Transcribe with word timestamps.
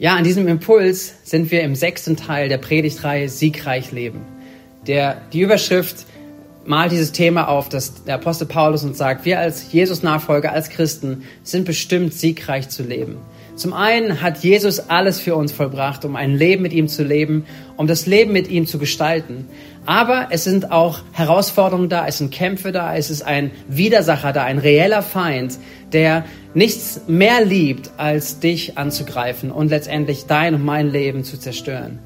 Ja, 0.00 0.16
an 0.16 0.24
diesem 0.24 0.48
Impuls 0.48 1.12
sind 1.24 1.50
wir 1.50 1.60
im 1.60 1.74
sechsten 1.74 2.16
Teil 2.16 2.48
der 2.48 2.56
Predigtreihe 2.56 3.28
Siegreich 3.28 3.92
leben. 3.92 4.22
Der, 4.86 5.20
die 5.34 5.42
Überschrift 5.42 6.06
malt 6.64 6.90
dieses 6.90 7.12
Thema 7.12 7.48
auf, 7.48 7.68
dass 7.68 8.04
der 8.04 8.14
Apostel 8.14 8.46
Paulus 8.46 8.82
uns 8.82 8.96
sagt, 8.96 9.26
wir 9.26 9.38
als 9.38 9.70
Jesus-Nachfolger, 9.74 10.52
als 10.52 10.70
Christen 10.70 11.24
sind 11.42 11.66
bestimmt, 11.66 12.14
siegreich 12.14 12.70
zu 12.70 12.82
leben. 12.82 13.18
Zum 13.56 13.74
einen 13.74 14.22
hat 14.22 14.38
Jesus 14.38 14.88
alles 14.88 15.20
für 15.20 15.34
uns 15.34 15.52
vollbracht, 15.52 16.06
um 16.06 16.16
ein 16.16 16.34
Leben 16.34 16.62
mit 16.62 16.72
ihm 16.72 16.88
zu 16.88 17.04
leben, 17.04 17.44
um 17.76 17.86
das 17.86 18.06
Leben 18.06 18.32
mit 18.32 18.48
ihm 18.48 18.66
zu 18.66 18.78
gestalten. 18.78 19.48
Aber 19.84 20.28
es 20.30 20.44
sind 20.44 20.72
auch 20.72 21.00
Herausforderungen 21.12 21.90
da, 21.90 22.06
es 22.06 22.16
sind 22.16 22.32
Kämpfe 22.32 22.72
da, 22.72 22.96
es 22.96 23.10
ist 23.10 23.20
ein 23.20 23.50
Widersacher 23.68 24.32
da, 24.32 24.44
ein 24.44 24.56
reeller 24.56 25.02
Feind, 25.02 25.58
der 25.92 26.24
nichts 26.54 27.02
mehr 27.06 27.44
liebt, 27.44 27.90
als 27.96 28.40
dich 28.40 28.76
anzugreifen 28.78 29.50
und 29.50 29.68
letztendlich 29.70 30.26
dein 30.26 30.54
und 30.54 30.64
mein 30.64 30.90
Leben 30.90 31.24
zu 31.24 31.38
zerstören. 31.38 31.98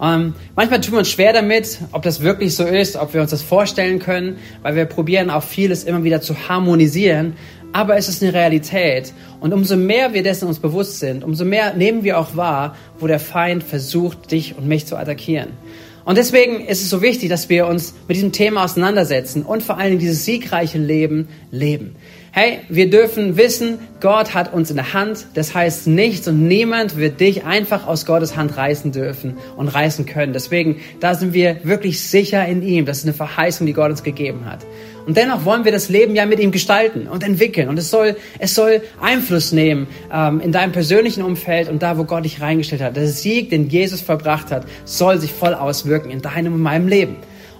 Ähm, 0.00 0.34
manchmal 0.54 0.80
tun 0.80 0.92
wir 0.92 0.98
uns 0.98 1.10
schwer 1.10 1.32
damit, 1.32 1.78
ob 1.92 2.02
das 2.02 2.20
wirklich 2.20 2.54
so 2.54 2.64
ist, 2.64 2.96
ob 2.96 3.14
wir 3.14 3.22
uns 3.22 3.30
das 3.30 3.42
vorstellen 3.42 3.98
können, 3.98 4.36
weil 4.62 4.76
wir 4.76 4.84
probieren 4.84 5.30
auch 5.30 5.42
vieles 5.42 5.84
immer 5.84 6.04
wieder 6.04 6.20
zu 6.20 6.48
harmonisieren. 6.48 7.34
Aber 7.72 7.96
es 7.96 8.08
ist 8.08 8.22
eine 8.22 8.32
Realität. 8.32 9.12
Und 9.40 9.52
umso 9.52 9.76
mehr 9.76 10.12
wir 10.12 10.22
dessen 10.22 10.48
uns 10.48 10.58
bewusst 10.58 10.98
sind, 10.98 11.24
umso 11.24 11.44
mehr 11.44 11.74
nehmen 11.74 12.04
wir 12.04 12.18
auch 12.18 12.36
wahr, 12.36 12.76
wo 12.98 13.06
der 13.06 13.20
Feind 13.20 13.62
versucht, 13.62 14.30
dich 14.30 14.56
und 14.56 14.66
mich 14.68 14.86
zu 14.86 14.96
attackieren. 14.96 15.48
Und 16.04 16.16
deswegen 16.16 16.64
ist 16.64 16.82
es 16.82 16.90
so 16.90 17.02
wichtig, 17.02 17.30
dass 17.30 17.48
wir 17.48 17.66
uns 17.66 17.94
mit 18.06 18.16
diesem 18.16 18.32
Thema 18.32 18.64
auseinandersetzen 18.64 19.42
und 19.42 19.62
vor 19.62 19.76
allen 19.76 19.90
Dingen 19.90 20.00
dieses 20.00 20.24
siegreiche 20.24 20.78
Leben 20.78 21.28
leben. 21.50 21.96
Hey, 22.38 22.58
wir 22.68 22.90
dürfen 22.90 23.38
wissen, 23.38 23.78
Gott 23.98 24.34
hat 24.34 24.52
uns 24.52 24.68
in 24.68 24.76
der 24.76 24.92
Hand. 24.92 25.24
Das 25.32 25.54
heißt, 25.54 25.86
nichts 25.86 26.28
und 26.28 26.46
niemand 26.46 26.98
wird 26.98 27.18
dich 27.18 27.46
einfach 27.46 27.86
aus 27.86 28.04
Gottes 28.04 28.36
Hand 28.36 28.58
reißen 28.58 28.92
dürfen 28.92 29.38
und 29.56 29.68
reißen 29.68 30.04
können. 30.04 30.34
Deswegen, 30.34 30.76
da 31.00 31.14
sind 31.14 31.32
wir 31.32 31.64
wirklich 31.64 31.98
sicher 31.98 32.44
in 32.44 32.60
ihm. 32.60 32.84
Das 32.84 32.98
ist 32.98 33.04
eine 33.04 33.14
Verheißung, 33.14 33.66
die 33.66 33.72
Gott 33.72 33.90
uns 33.90 34.02
gegeben 34.02 34.44
hat. 34.44 34.66
Und 35.06 35.16
dennoch 35.16 35.46
wollen 35.46 35.64
wir 35.64 35.72
das 35.72 35.88
Leben 35.88 36.14
ja 36.14 36.26
mit 36.26 36.38
ihm 36.38 36.50
gestalten 36.50 37.08
und 37.08 37.24
entwickeln. 37.24 37.70
Und 37.70 37.78
es 37.78 37.90
soll, 37.90 38.18
es 38.38 38.54
soll 38.54 38.82
Einfluss 39.00 39.52
nehmen 39.52 39.86
ähm, 40.12 40.42
in 40.42 40.52
deinem 40.52 40.72
persönlichen 40.72 41.22
Umfeld 41.22 41.70
und 41.70 41.82
da, 41.82 41.96
wo 41.96 42.04
Gott 42.04 42.26
dich 42.26 42.42
reingestellt 42.42 42.82
hat. 42.82 42.96
Der 42.96 43.08
Sieg, 43.08 43.48
den 43.48 43.70
Jesus 43.70 44.02
verbracht 44.02 44.50
hat, 44.50 44.66
soll 44.84 45.18
sich 45.18 45.32
voll 45.32 45.54
auswirken 45.54 46.10
in 46.10 46.20
deinem 46.20 46.52
und 46.52 46.60
meinem 46.60 46.86
Leben. 46.86 47.16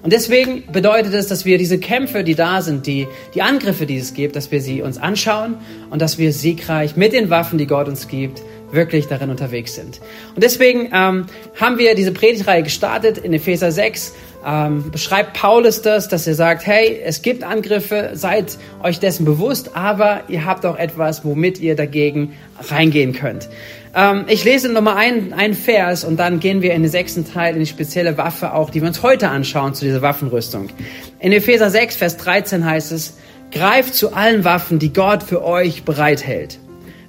Und 0.07 0.13
deswegen 0.13 0.63
bedeutet 0.71 1.15
es, 1.15 1.27
dass 1.27 1.45
wir 1.45 1.59
diese 1.59 1.81
Kämpfe, 1.81 2.23
die 2.23 2.37
da 2.37 2.63
sind, 2.63 2.87
die, 2.87 3.09
die 3.35 3.43
Angriffe, 3.43 3.87
die 3.87 3.97
es 3.97 4.15
gibt, 4.15 4.37
dass 4.37 4.53
wir 4.53 4.61
sie 4.61 4.81
uns 4.81 4.99
anschauen 4.99 5.57
und 5.91 6.01
dass 6.01 6.17
wir 6.17 6.33
siegreich 6.33 6.95
mit 6.95 7.13
den 7.13 7.29
Waffen, 7.29 7.59
die 7.59 7.67
Gott 7.67 7.89
uns 7.89 8.07
gibt, 8.07 8.41
wirklich 8.71 9.09
darin 9.09 9.31
unterwegs 9.31 9.75
sind. 9.75 10.01
Und 10.37 10.45
deswegen 10.45 10.91
ähm, 10.93 11.27
haben 11.61 11.79
wir 11.79 11.97
diese 11.97 12.13
Predigtreihe 12.13 12.63
gestartet 12.63 13.19
in 13.19 13.33
Epheser 13.33 13.73
6. 13.73 14.15
Ähm, 14.47 14.93
beschreibt 14.93 15.33
Paulus 15.33 15.83
das, 15.83 16.09
dass 16.09 16.25
er 16.29 16.35
sagt, 16.35 16.65
hey, 16.69 17.01
es 17.05 17.23
gibt 17.23 17.43
Angriffe, 17.43 18.11
seid 18.13 18.59
euch 18.85 19.01
dessen 19.01 19.25
bewusst, 19.25 19.75
aber 19.75 20.23
ihr 20.29 20.45
habt 20.45 20.65
auch 20.67 20.79
etwas, 20.79 21.25
womit 21.25 21.59
ihr 21.59 21.75
dagegen 21.75 22.35
reingehen 22.61 23.13
könnt. 23.13 23.49
Ähm, 23.97 24.27
ich 24.29 24.45
lese 24.45 24.69
nochmal 24.69 24.99
einen, 24.99 25.33
einen 25.33 25.55
Vers 25.55 26.05
und 26.05 26.19
dann 26.19 26.39
gehen 26.39 26.61
wir 26.61 26.75
in 26.75 26.83
den 26.83 26.91
sechsten 26.91 27.27
Teil 27.27 27.55
in 27.55 27.61
die 27.61 27.67
spezielle 27.67 28.19
Waffe 28.19 28.53
auch, 28.53 28.69
die 28.71 28.83
wir 28.83 28.89
uns 28.89 29.03
heute 29.03 29.31
anschauen 29.31 29.75
zu 29.75 29.87
dieser 29.87 30.03
Waffenrüstung. 30.03 30.69
In 31.19 31.33
Epheser 31.33 31.71
6, 31.71 31.97
Vers 31.97 32.17
13 32.19 32.65
heißt 32.65 32.93
es, 32.93 33.17
greift 33.51 33.95
zu 33.95 34.13
allen 34.13 34.45
Waffen, 34.45 34.79
die 34.79 34.93
Gott 34.93 35.23
für 35.23 35.43
euch 35.43 35.85
bereithält. 35.85 36.59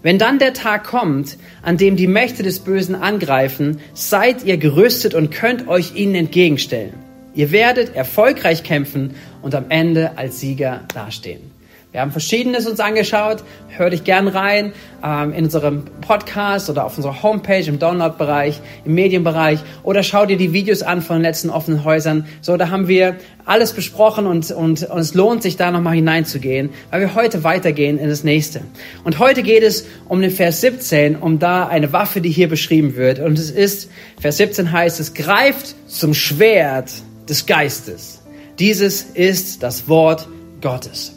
Wenn 0.02 0.18
dann 0.18 0.40
der 0.40 0.54
Tag 0.54 0.86
kommt, 0.86 1.38
an 1.62 1.76
dem 1.76 1.98
die 1.98 2.08
Mächte 2.08 2.42
des 2.42 2.60
Bösen 2.60 2.96
angreifen, 2.96 3.82
seid 3.94 4.46
ihr 4.46 4.58
gerüstet 4.58 5.14
und 5.14 5.32
könnt 5.32 5.68
euch 5.68 5.96
ihnen 5.96 6.16
entgegenstellen. 6.16 6.94
Ihr 7.34 7.52
werdet 7.52 7.96
erfolgreich 7.96 8.64
kämpfen 8.64 9.16
und 9.42 9.54
am 9.54 9.66
Ende 9.70 10.18
als 10.18 10.40
Sieger 10.40 10.82
dastehen. 10.94 11.57
Wir 11.98 12.02
haben 12.02 12.12
Verschiedenes 12.12 12.68
uns 12.68 12.80
angeschaut. 12.80 13.44
Hör 13.70 13.90
dich 13.90 14.04
gern 14.04 14.28
rein 14.28 14.72
ähm, 15.04 15.34
in 15.34 15.46
unserem 15.46 15.86
Podcast 16.02 16.70
oder 16.70 16.86
auf 16.86 16.96
unserer 16.96 17.24
Homepage 17.24 17.64
im 17.64 17.80
Download-Bereich, 17.80 18.60
im 18.86 18.94
Medienbereich 18.94 19.62
oder 19.82 20.04
schau 20.04 20.28
dir 20.28 20.38
die 20.38 20.54
Videos 20.54 20.84
an 20.84 21.02
von 21.02 21.16
den 21.16 21.24
letzten 21.24 21.50
offenen 21.50 21.84
Häusern. 21.84 22.28
So, 22.40 22.56
da 22.56 22.70
haben 22.70 22.88
wir 22.88 23.16
alles 23.46 23.74
besprochen 23.74 24.28
und, 24.28 24.52
und, 24.52 24.84
und 24.84 25.00
es 25.00 25.16
lohnt 25.16 25.42
sich 25.42 25.58
da 25.58 25.72
nochmal 25.72 25.96
hineinzugehen, 25.96 26.70
weil 26.92 27.02
wir 27.02 27.16
heute 27.16 27.44
weitergehen 27.44 27.98
in 27.98 28.10
das 28.10 28.24
nächste. 28.24 28.62
Und 29.04 29.18
heute 29.18 29.42
geht 29.42 29.64
es 29.64 29.88
um 30.08 30.22
den 30.22 30.30
Vers 30.30 30.62
17, 30.62 31.16
um 31.16 31.40
da 31.40 31.66
eine 31.66 31.94
Waffe, 31.94 32.22
die 32.22 32.30
hier 32.30 32.48
beschrieben 32.48 32.96
wird. 32.96 33.18
Und 33.18 33.40
es 33.40 33.50
ist, 33.50 33.90
Vers 34.22 34.38
17 34.38 34.72
heißt 34.72 35.00
es, 35.00 35.16
greift 35.16 35.74
zum 35.88 36.14
Schwert 36.14 36.92
des 37.28 37.48
Geistes. 37.48 38.22
Dieses 38.60 39.02
ist 39.02 39.64
das 39.64 39.90
Wort 39.90 40.28
Gottes. 40.62 41.17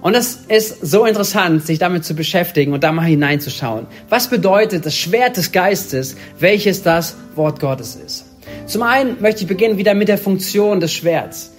Und 0.00 0.14
es 0.14 0.40
ist 0.48 0.86
so 0.86 1.04
interessant, 1.04 1.66
sich 1.66 1.78
damit 1.78 2.04
zu 2.04 2.14
beschäftigen 2.14 2.72
und 2.72 2.84
da 2.84 2.92
mal 2.92 3.02
hineinzuschauen. 3.02 3.86
Was 4.08 4.28
bedeutet 4.28 4.86
das 4.86 4.96
Schwert 4.96 5.36
des 5.36 5.52
Geistes, 5.52 6.16
welches 6.38 6.82
das 6.82 7.16
Wort 7.34 7.60
Gottes 7.60 7.96
ist? 7.96 8.24
Zum 8.66 8.82
einen 8.82 9.20
möchte 9.20 9.42
ich 9.42 9.48
beginnen 9.48 9.78
wieder 9.78 9.94
mit 9.94 10.08
der 10.08 10.18
Funktion 10.18 10.80
des 10.80 10.92
Schwerts. 10.92 11.52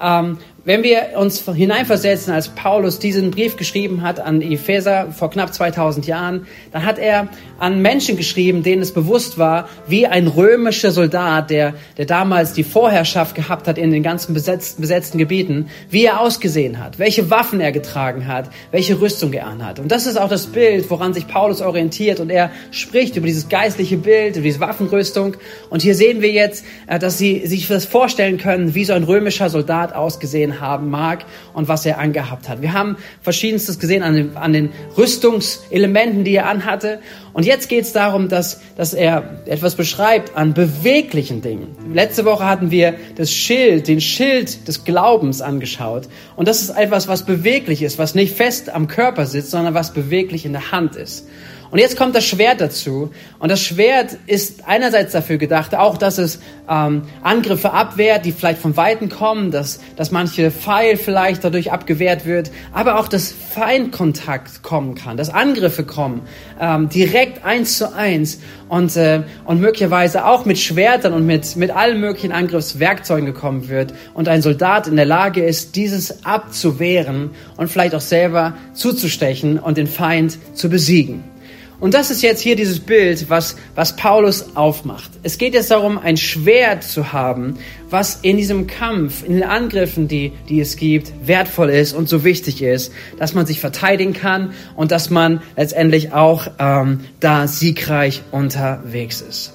Ähm, 0.00 0.38
wenn 0.66 0.82
wir 0.82 1.10
uns 1.14 1.44
hineinversetzen, 1.48 2.34
als 2.34 2.48
Paulus 2.48 2.98
diesen 2.98 3.30
Brief 3.30 3.56
geschrieben 3.56 4.02
hat 4.02 4.18
an 4.18 4.42
Epheser 4.42 5.12
vor 5.12 5.30
knapp 5.30 5.54
2000 5.54 6.08
Jahren, 6.08 6.48
dann 6.72 6.84
hat 6.84 6.98
er 6.98 7.28
an 7.60 7.80
Menschen 7.80 8.16
geschrieben, 8.16 8.64
denen 8.64 8.82
es 8.82 8.92
bewusst 8.92 9.38
war, 9.38 9.68
wie 9.86 10.08
ein 10.08 10.26
römischer 10.26 10.90
Soldat, 10.90 11.50
der, 11.50 11.74
der 11.98 12.06
damals 12.06 12.52
die 12.52 12.64
Vorherrschaft 12.64 13.36
gehabt 13.36 13.68
hat 13.68 13.78
in 13.78 13.92
den 13.92 14.02
ganzen 14.02 14.34
besetzten, 14.34 14.82
besetzten 14.82 15.18
Gebieten, 15.18 15.70
wie 15.88 16.04
er 16.04 16.18
ausgesehen 16.20 16.82
hat, 16.82 16.98
welche 16.98 17.30
Waffen 17.30 17.60
er 17.60 17.70
getragen 17.70 18.26
hat, 18.26 18.50
welche 18.72 19.00
Rüstung 19.00 19.32
er 19.34 19.46
anhat. 19.46 19.78
Und 19.78 19.92
das 19.92 20.06
ist 20.06 20.16
auch 20.16 20.28
das 20.28 20.48
Bild, 20.48 20.90
woran 20.90 21.14
sich 21.14 21.28
Paulus 21.28 21.62
orientiert 21.62 22.18
und 22.18 22.28
er 22.28 22.50
spricht 22.72 23.14
über 23.16 23.28
dieses 23.28 23.48
geistliche 23.48 23.98
Bild, 23.98 24.34
über 24.34 24.44
diese 24.44 24.58
Waffenrüstung. 24.58 25.36
Und 25.70 25.82
hier 25.82 25.94
sehen 25.94 26.22
wir 26.22 26.32
jetzt, 26.32 26.64
äh, 26.88 26.98
dass 26.98 27.18
sie 27.18 27.46
sich 27.46 27.68
das 27.68 27.84
vorstellen 27.84 28.36
können, 28.36 28.74
wie 28.74 28.84
so 28.84 28.94
ein 28.94 29.04
römischer 29.04 29.48
Soldat 29.48 29.94
ausgesehen 29.94 30.55
haben 30.60 30.90
mag 30.90 31.24
und 31.52 31.68
was 31.68 31.86
er 31.86 31.98
angehabt 31.98 32.48
hat. 32.48 32.62
Wir 32.62 32.72
haben 32.72 32.96
verschiedenstes 33.22 33.78
gesehen 33.78 34.02
an 34.02 34.14
den, 34.14 34.36
an 34.36 34.52
den 34.52 34.70
Rüstungselementen, 34.96 36.24
die 36.24 36.34
er 36.34 36.48
anhatte. 36.48 37.00
Und 37.32 37.44
jetzt 37.44 37.68
geht 37.68 37.84
es 37.84 37.92
darum, 37.92 38.28
dass, 38.28 38.60
dass 38.76 38.94
er 38.94 39.42
etwas 39.46 39.74
beschreibt 39.74 40.36
an 40.36 40.54
beweglichen 40.54 41.42
Dingen. 41.42 41.76
Letzte 41.92 42.24
Woche 42.24 42.46
hatten 42.46 42.70
wir 42.70 42.94
das 43.16 43.30
Schild, 43.30 43.88
den 43.88 44.00
Schild 44.00 44.66
des 44.68 44.84
Glaubens 44.84 45.42
angeschaut. 45.42 46.08
Und 46.34 46.48
das 46.48 46.62
ist 46.62 46.70
etwas, 46.70 47.08
was 47.08 47.24
beweglich 47.24 47.82
ist, 47.82 47.98
was 47.98 48.14
nicht 48.14 48.34
fest 48.34 48.70
am 48.70 48.86
Körper 48.86 49.26
sitzt, 49.26 49.50
sondern 49.50 49.74
was 49.74 49.92
beweglich 49.92 50.46
in 50.46 50.52
der 50.52 50.72
Hand 50.72 50.96
ist. 50.96 51.26
Und 51.76 51.80
jetzt 51.82 51.98
kommt 51.98 52.14
das 52.14 52.24
Schwert 52.24 52.62
dazu. 52.62 53.10
Und 53.38 53.50
das 53.50 53.60
Schwert 53.60 54.16
ist 54.26 54.66
einerseits 54.66 55.12
dafür 55.12 55.36
gedacht, 55.36 55.74
auch 55.74 55.98
dass 55.98 56.16
es 56.16 56.38
ähm, 56.70 57.02
Angriffe 57.22 57.74
abwehrt, 57.74 58.24
die 58.24 58.32
vielleicht 58.32 58.62
von 58.62 58.78
Weitem 58.78 59.10
kommen, 59.10 59.50
dass, 59.50 59.80
dass 59.94 60.10
manche 60.10 60.50
Pfeil 60.50 60.96
vielleicht 60.96 61.44
dadurch 61.44 61.72
abgewehrt 61.72 62.24
wird, 62.24 62.50
aber 62.72 62.98
auch, 62.98 63.08
dass 63.08 63.30
Feindkontakt 63.30 64.62
kommen 64.62 64.94
kann, 64.94 65.18
dass 65.18 65.28
Angriffe 65.28 65.84
kommen, 65.84 66.22
ähm, 66.58 66.88
direkt 66.88 67.44
eins 67.44 67.76
zu 67.76 67.94
eins 67.94 68.40
und, 68.70 68.96
äh, 68.96 69.24
und 69.44 69.60
möglicherweise 69.60 70.24
auch 70.24 70.46
mit 70.46 70.58
Schwertern 70.58 71.12
und 71.12 71.26
mit, 71.26 71.56
mit 71.56 71.72
allen 71.72 72.00
möglichen 72.00 72.32
Angriffswerkzeugen 72.32 73.26
gekommen 73.26 73.68
wird 73.68 73.92
und 74.14 74.28
ein 74.28 74.40
Soldat 74.40 74.86
in 74.86 74.96
der 74.96 75.04
Lage 75.04 75.44
ist, 75.44 75.76
dieses 75.76 76.24
abzuwehren 76.24 77.32
und 77.58 77.68
vielleicht 77.68 77.94
auch 77.94 78.00
selber 78.00 78.54
zuzustechen 78.72 79.58
und 79.58 79.76
den 79.76 79.86
Feind 79.86 80.38
zu 80.54 80.70
besiegen. 80.70 81.35
Und 81.78 81.92
das 81.92 82.10
ist 82.10 82.22
jetzt 82.22 82.40
hier 82.40 82.56
dieses 82.56 82.80
Bild, 82.80 83.28
was, 83.28 83.56
was 83.74 83.96
Paulus 83.96 84.56
aufmacht. 84.56 85.10
Es 85.22 85.36
geht 85.36 85.52
jetzt 85.52 85.70
darum, 85.70 85.98
ein 85.98 86.16
Schwert 86.16 86.82
zu 86.82 87.12
haben, 87.12 87.58
was 87.90 88.20
in 88.22 88.38
diesem 88.38 88.66
Kampf, 88.66 89.24
in 89.24 89.34
den 89.34 89.42
Angriffen, 89.42 90.08
die, 90.08 90.32
die 90.48 90.60
es 90.60 90.76
gibt, 90.76 91.12
wertvoll 91.24 91.70
ist 91.70 91.92
und 91.92 92.08
so 92.08 92.24
wichtig 92.24 92.62
ist, 92.62 92.92
dass 93.18 93.34
man 93.34 93.44
sich 93.44 93.60
verteidigen 93.60 94.14
kann 94.14 94.54
und 94.74 94.90
dass 94.90 95.10
man 95.10 95.42
letztendlich 95.56 96.12
auch 96.12 96.48
ähm, 96.58 97.00
da 97.20 97.46
siegreich 97.46 98.22
unterwegs 98.30 99.20
ist. 99.20 99.52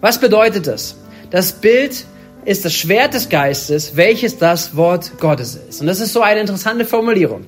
Was 0.00 0.20
bedeutet 0.20 0.66
das? 0.66 0.96
Das 1.30 1.52
Bild 1.52 2.06
ist 2.46 2.64
das 2.64 2.72
Schwert 2.72 3.12
des 3.12 3.28
Geistes, 3.28 3.96
welches 3.96 4.38
das 4.38 4.74
Wort 4.74 5.18
Gottes 5.20 5.58
ist. 5.68 5.82
Und 5.82 5.86
das 5.86 6.00
ist 6.00 6.14
so 6.14 6.22
eine 6.22 6.40
interessante 6.40 6.86
Formulierung. 6.86 7.44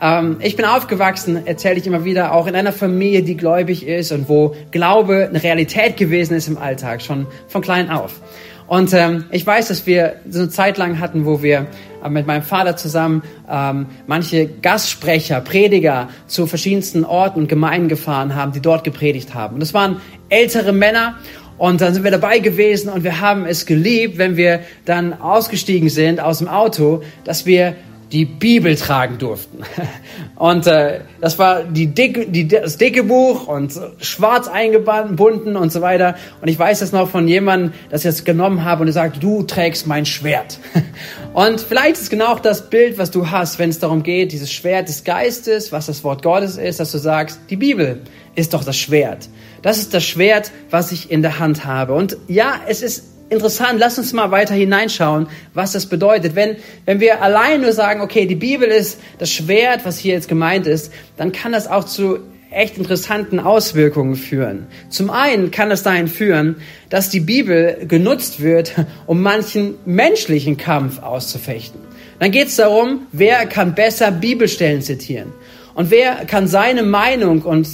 Ähm, 0.00 0.36
ich 0.40 0.56
bin 0.56 0.64
aufgewachsen, 0.64 1.46
erzähle 1.46 1.76
ich 1.76 1.86
immer 1.86 2.04
wieder, 2.04 2.32
auch 2.32 2.46
in 2.46 2.54
einer 2.54 2.72
Familie, 2.72 3.22
die 3.22 3.36
gläubig 3.36 3.86
ist 3.86 4.12
und 4.12 4.28
wo 4.28 4.54
Glaube 4.70 5.28
eine 5.28 5.42
Realität 5.42 5.96
gewesen 5.96 6.34
ist 6.34 6.48
im 6.48 6.58
Alltag, 6.58 7.02
schon 7.02 7.26
von 7.48 7.62
klein 7.62 7.90
auf. 7.90 8.20
Und 8.66 8.94
ähm, 8.94 9.26
ich 9.30 9.46
weiß, 9.46 9.68
dass 9.68 9.86
wir 9.86 10.16
so 10.28 10.40
eine 10.40 10.48
Zeit 10.48 10.78
lang 10.78 10.98
hatten, 10.98 11.26
wo 11.26 11.42
wir 11.42 11.66
äh, 12.02 12.08
mit 12.08 12.26
meinem 12.26 12.42
Vater 12.42 12.76
zusammen 12.76 13.22
ähm, 13.48 13.86
manche 14.06 14.46
Gastsprecher, 14.46 15.40
Prediger 15.42 16.08
zu 16.26 16.46
verschiedensten 16.46 17.04
Orten 17.04 17.40
und 17.40 17.48
Gemeinden 17.48 17.88
gefahren 17.88 18.34
haben, 18.34 18.52
die 18.52 18.60
dort 18.60 18.82
gepredigt 18.84 19.34
haben. 19.34 19.54
Und 19.54 19.60
das 19.60 19.74
waren 19.74 20.00
ältere 20.30 20.72
Männer 20.72 21.16
und 21.58 21.80
dann 21.80 21.94
sind 21.94 22.04
wir 22.04 22.10
dabei 22.10 22.38
gewesen 22.38 22.88
und 22.88 23.04
wir 23.04 23.20
haben 23.20 23.44
es 23.44 23.66
geliebt, 23.66 24.18
wenn 24.18 24.36
wir 24.36 24.60
dann 24.86 25.20
ausgestiegen 25.20 25.88
sind 25.88 26.18
aus 26.18 26.38
dem 26.38 26.48
Auto, 26.48 27.02
dass 27.24 27.46
wir 27.46 27.76
die 28.14 28.24
Bibel 28.24 28.76
tragen 28.76 29.18
durften. 29.18 29.64
Und 30.36 30.68
äh, 30.68 31.00
das 31.20 31.36
war 31.40 31.64
die 31.64 31.88
dicke, 31.88 32.26
die, 32.26 32.46
das 32.46 32.78
dicke 32.78 33.02
Buch 33.02 33.48
und 33.48 33.72
schwarz 34.00 34.46
eingebunden 34.46 35.56
und 35.56 35.72
so 35.72 35.80
weiter. 35.80 36.16
Und 36.40 36.48
ich 36.48 36.58
weiß 36.58 36.80
das 36.80 36.92
noch 36.92 37.08
von 37.08 37.26
jemandem, 37.26 37.72
das 37.90 38.02
ich 38.02 38.04
jetzt 38.06 38.24
genommen 38.24 38.64
habe 38.64 38.84
und 38.84 38.92
sagt, 38.92 39.22
du 39.22 39.42
trägst 39.42 39.86
mein 39.86 40.06
Schwert. 40.06 40.58
Und 41.34 41.60
vielleicht 41.60 41.96
ist 42.00 42.10
genau 42.10 42.26
auch 42.26 42.38
das 42.38 42.70
Bild, 42.70 42.96
was 42.96 43.10
du 43.10 43.28
hast, 43.32 43.58
wenn 43.58 43.68
es 43.68 43.80
darum 43.80 44.04
geht, 44.04 44.30
dieses 44.30 44.52
Schwert 44.52 44.88
des 44.88 45.02
Geistes, 45.02 45.72
was 45.72 45.86
das 45.86 46.04
Wort 46.04 46.22
Gottes 46.22 46.56
ist, 46.56 46.78
dass 46.78 46.92
du 46.92 46.98
sagst, 46.98 47.40
die 47.50 47.56
Bibel 47.56 48.02
ist 48.36 48.54
doch 48.54 48.62
das 48.62 48.76
Schwert. 48.76 49.28
Das 49.62 49.78
ist 49.78 49.92
das 49.94 50.04
Schwert, 50.04 50.52
was 50.70 50.92
ich 50.92 51.10
in 51.10 51.22
der 51.22 51.40
Hand 51.40 51.64
habe. 51.64 51.94
Und 51.94 52.16
ja, 52.28 52.60
es 52.68 52.82
ist 52.82 53.13
interessant. 53.30 53.78
Lass 53.78 53.98
uns 53.98 54.12
mal 54.12 54.30
weiter 54.30 54.54
hineinschauen, 54.54 55.28
was 55.52 55.72
das 55.72 55.86
bedeutet. 55.86 56.34
Wenn, 56.34 56.56
wenn 56.84 57.00
wir 57.00 57.22
allein 57.22 57.60
nur 57.60 57.72
sagen, 57.72 58.00
okay, 58.00 58.26
die 58.26 58.34
Bibel 58.34 58.68
ist 58.68 58.98
das 59.18 59.30
Schwert, 59.30 59.84
was 59.84 59.98
hier 59.98 60.14
jetzt 60.14 60.28
gemeint 60.28 60.66
ist, 60.66 60.92
dann 61.16 61.32
kann 61.32 61.52
das 61.52 61.66
auch 61.66 61.84
zu 61.84 62.18
echt 62.50 62.78
interessanten 62.78 63.40
Auswirkungen 63.40 64.14
führen. 64.14 64.66
Zum 64.88 65.10
einen 65.10 65.50
kann 65.50 65.70
es 65.70 65.82
dahin 65.82 66.08
führen, 66.08 66.56
dass 66.88 67.10
die 67.10 67.20
Bibel 67.20 67.84
genutzt 67.88 68.40
wird, 68.40 68.74
um 69.06 69.22
manchen 69.22 69.74
menschlichen 69.84 70.56
Kampf 70.56 71.02
auszufechten. 71.02 71.80
Dann 72.20 72.30
geht 72.30 72.48
es 72.48 72.56
darum, 72.56 73.06
wer 73.12 73.46
kann 73.46 73.74
besser 73.74 74.12
Bibelstellen 74.12 74.82
zitieren 74.82 75.32
und 75.74 75.90
wer 75.90 76.24
kann 76.26 76.46
seine 76.46 76.84
Meinung 76.84 77.42
und 77.42 77.66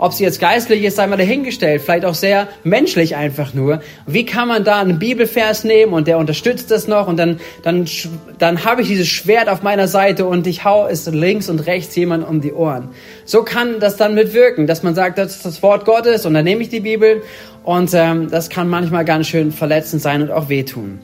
ob 0.00 0.14
sie 0.14 0.24
jetzt 0.24 0.40
geistlich 0.40 0.82
ist, 0.82 0.96
sei 0.96 1.06
mal 1.06 1.16
dahingestellt, 1.16 1.82
vielleicht 1.82 2.06
auch 2.06 2.14
sehr 2.14 2.48
menschlich 2.64 3.16
einfach 3.16 3.52
nur. 3.52 3.82
Wie 4.06 4.24
kann 4.24 4.48
man 4.48 4.64
da 4.64 4.80
einen 4.80 4.98
Bibelvers 4.98 5.62
nehmen 5.62 5.92
und 5.92 6.08
der 6.08 6.16
unterstützt 6.16 6.70
das 6.70 6.88
noch 6.88 7.06
und 7.06 7.18
dann, 7.18 7.38
dann, 7.62 7.86
dann 8.38 8.64
habe 8.64 8.80
ich 8.80 8.88
dieses 8.88 9.08
Schwert 9.08 9.50
auf 9.50 9.62
meiner 9.62 9.88
Seite 9.88 10.24
und 10.24 10.46
ich 10.46 10.64
hau 10.64 10.86
es 10.86 11.06
links 11.06 11.50
und 11.50 11.66
rechts 11.66 11.94
jemand 11.96 12.26
um 12.26 12.40
die 12.40 12.54
Ohren. 12.54 12.88
So 13.26 13.42
kann 13.42 13.78
das 13.78 13.96
dann 13.96 14.14
mitwirken, 14.14 14.66
dass 14.66 14.82
man 14.82 14.94
sagt, 14.94 15.18
das 15.18 15.36
ist 15.36 15.44
das 15.44 15.62
Wort 15.62 15.84
Gottes 15.84 16.24
und 16.24 16.32
dann 16.32 16.44
nehme 16.44 16.62
ich 16.62 16.70
die 16.70 16.80
Bibel 16.80 17.22
und 17.62 17.92
ähm, 17.92 18.30
das 18.30 18.48
kann 18.48 18.68
manchmal 18.68 19.04
ganz 19.04 19.26
schön 19.26 19.52
verletzend 19.52 20.00
sein 20.00 20.22
und 20.22 20.30
auch 20.30 20.48
wehtun. 20.48 20.98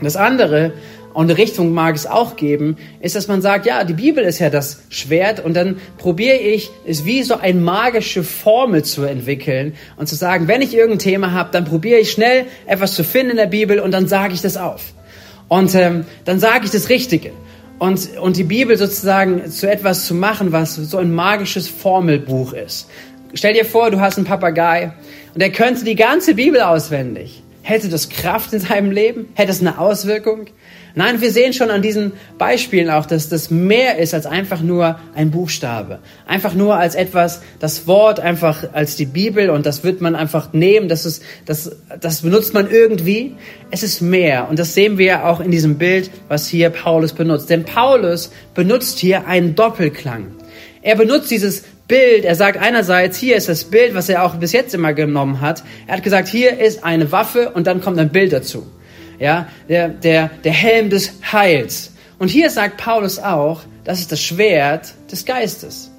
Das 0.00 0.16
andere, 0.16 0.72
und 1.14 1.30
eine 1.30 1.38
Richtung 1.38 1.72
mag 1.72 1.94
es 1.94 2.06
auch 2.06 2.34
geben, 2.34 2.76
ist, 3.00 3.14
dass 3.14 3.28
man 3.28 3.40
sagt, 3.40 3.66
ja, 3.66 3.84
die 3.84 3.94
Bibel 3.94 4.24
ist 4.24 4.40
ja 4.40 4.50
das 4.50 4.82
Schwert 4.90 5.42
und 5.42 5.54
dann 5.54 5.76
probiere 5.96 6.38
ich, 6.38 6.70
es 6.86 7.04
wie 7.04 7.22
so 7.22 7.38
eine 7.38 7.60
magische 7.60 8.24
Formel 8.24 8.82
zu 8.82 9.04
entwickeln 9.04 9.74
und 9.96 10.08
zu 10.08 10.16
sagen, 10.16 10.48
wenn 10.48 10.60
ich 10.60 10.74
irgendein 10.74 10.98
Thema 10.98 11.32
habe, 11.32 11.50
dann 11.52 11.64
probiere 11.64 12.00
ich 12.00 12.10
schnell 12.10 12.46
etwas 12.66 12.94
zu 12.94 13.04
finden 13.04 13.30
in 13.30 13.36
der 13.36 13.46
Bibel 13.46 13.78
und 13.78 13.92
dann 13.92 14.08
sage 14.08 14.34
ich 14.34 14.42
das 14.42 14.56
auf. 14.56 14.92
Und 15.46 15.74
ähm, 15.76 16.04
dann 16.24 16.40
sage 16.40 16.64
ich 16.64 16.72
das 16.72 16.88
Richtige. 16.88 17.30
Und, 17.78 18.16
und 18.18 18.36
die 18.36 18.44
Bibel 18.44 18.76
sozusagen 18.76 19.48
zu 19.50 19.70
etwas 19.70 20.06
zu 20.06 20.14
machen, 20.14 20.50
was 20.50 20.74
so 20.74 20.98
ein 20.98 21.12
magisches 21.12 21.68
Formelbuch 21.68 22.52
ist. 22.54 22.88
Stell 23.34 23.54
dir 23.54 23.64
vor, 23.64 23.92
du 23.92 24.00
hast 24.00 24.16
einen 24.16 24.26
Papagei 24.26 24.92
und 25.32 25.40
der 25.40 25.50
könnte 25.50 25.84
die 25.84 25.96
ganze 25.96 26.34
Bibel 26.34 26.60
auswendig. 26.60 27.42
Hätte 27.62 27.88
das 27.88 28.08
Kraft 28.08 28.52
in 28.52 28.60
seinem 28.60 28.90
Leben? 28.90 29.28
Hätte 29.34 29.50
es 29.50 29.60
eine 29.60 29.78
Auswirkung? 29.78 30.46
Nein, 30.96 31.20
wir 31.20 31.32
sehen 31.32 31.52
schon 31.52 31.70
an 31.70 31.82
diesen 31.82 32.12
Beispielen 32.38 32.88
auch, 32.88 33.04
dass 33.04 33.28
das 33.28 33.50
mehr 33.50 33.98
ist 33.98 34.14
als 34.14 34.26
einfach 34.26 34.60
nur 34.60 35.00
ein 35.16 35.32
Buchstabe. 35.32 35.98
Einfach 36.24 36.54
nur 36.54 36.76
als 36.76 36.94
etwas, 36.94 37.42
das 37.58 37.88
Wort 37.88 38.20
einfach 38.20 38.72
als 38.72 38.94
die 38.94 39.06
Bibel 39.06 39.50
und 39.50 39.66
das 39.66 39.82
wird 39.82 40.00
man 40.00 40.14
einfach 40.14 40.52
nehmen, 40.52 40.88
das, 40.88 41.04
ist, 41.04 41.24
das, 41.46 41.72
das 42.00 42.22
benutzt 42.22 42.54
man 42.54 42.70
irgendwie. 42.70 43.34
Es 43.72 43.82
ist 43.82 44.02
mehr 44.02 44.48
und 44.48 44.60
das 44.60 44.74
sehen 44.74 44.96
wir 44.96 45.26
auch 45.26 45.40
in 45.40 45.50
diesem 45.50 45.78
Bild, 45.78 46.12
was 46.28 46.46
hier 46.46 46.70
Paulus 46.70 47.12
benutzt. 47.12 47.50
Denn 47.50 47.64
Paulus 47.64 48.30
benutzt 48.54 49.00
hier 49.00 49.26
einen 49.26 49.56
Doppelklang. 49.56 50.28
Er 50.80 50.94
benutzt 50.94 51.28
dieses 51.32 51.64
Bild, 51.88 52.24
er 52.24 52.36
sagt 52.36 52.56
einerseits, 52.56 53.18
hier 53.18 53.34
ist 53.34 53.48
das 53.48 53.64
Bild, 53.64 53.96
was 53.96 54.08
er 54.08 54.22
auch 54.22 54.36
bis 54.36 54.52
jetzt 54.52 54.74
immer 54.74 54.92
genommen 54.92 55.40
hat. 55.40 55.64
Er 55.88 55.96
hat 55.96 56.04
gesagt, 56.04 56.28
hier 56.28 56.60
ist 56.60 56.84
eine 56.84 57.10
Waffe 57.10 57.50
und 57.50 57.66
dann 57.66 57.80
kommt 57.80 57.98
ein 57.98 58.10
Bild 58.10 58.32
dazu 58.32 58.64
ja, 59.24 59.48
der, 59.70 59.88
der, 59.88 60.30
der 60.44 60.52
Helm 60.52 60.90
des 60.90 61.14
Heils. 61.32 61.92
Und 62.18 62.28
hier 62.28 62.50
sagt 62.50 62.76
Paulus 62.76 63.18
auch, 63.18 63.62
das 63.82 64.00
ist 64.00 64.12
das 64.12 64.20
Schwert 64.20 64.92
des 65.10 65.24
Geistes. 65.24 65.90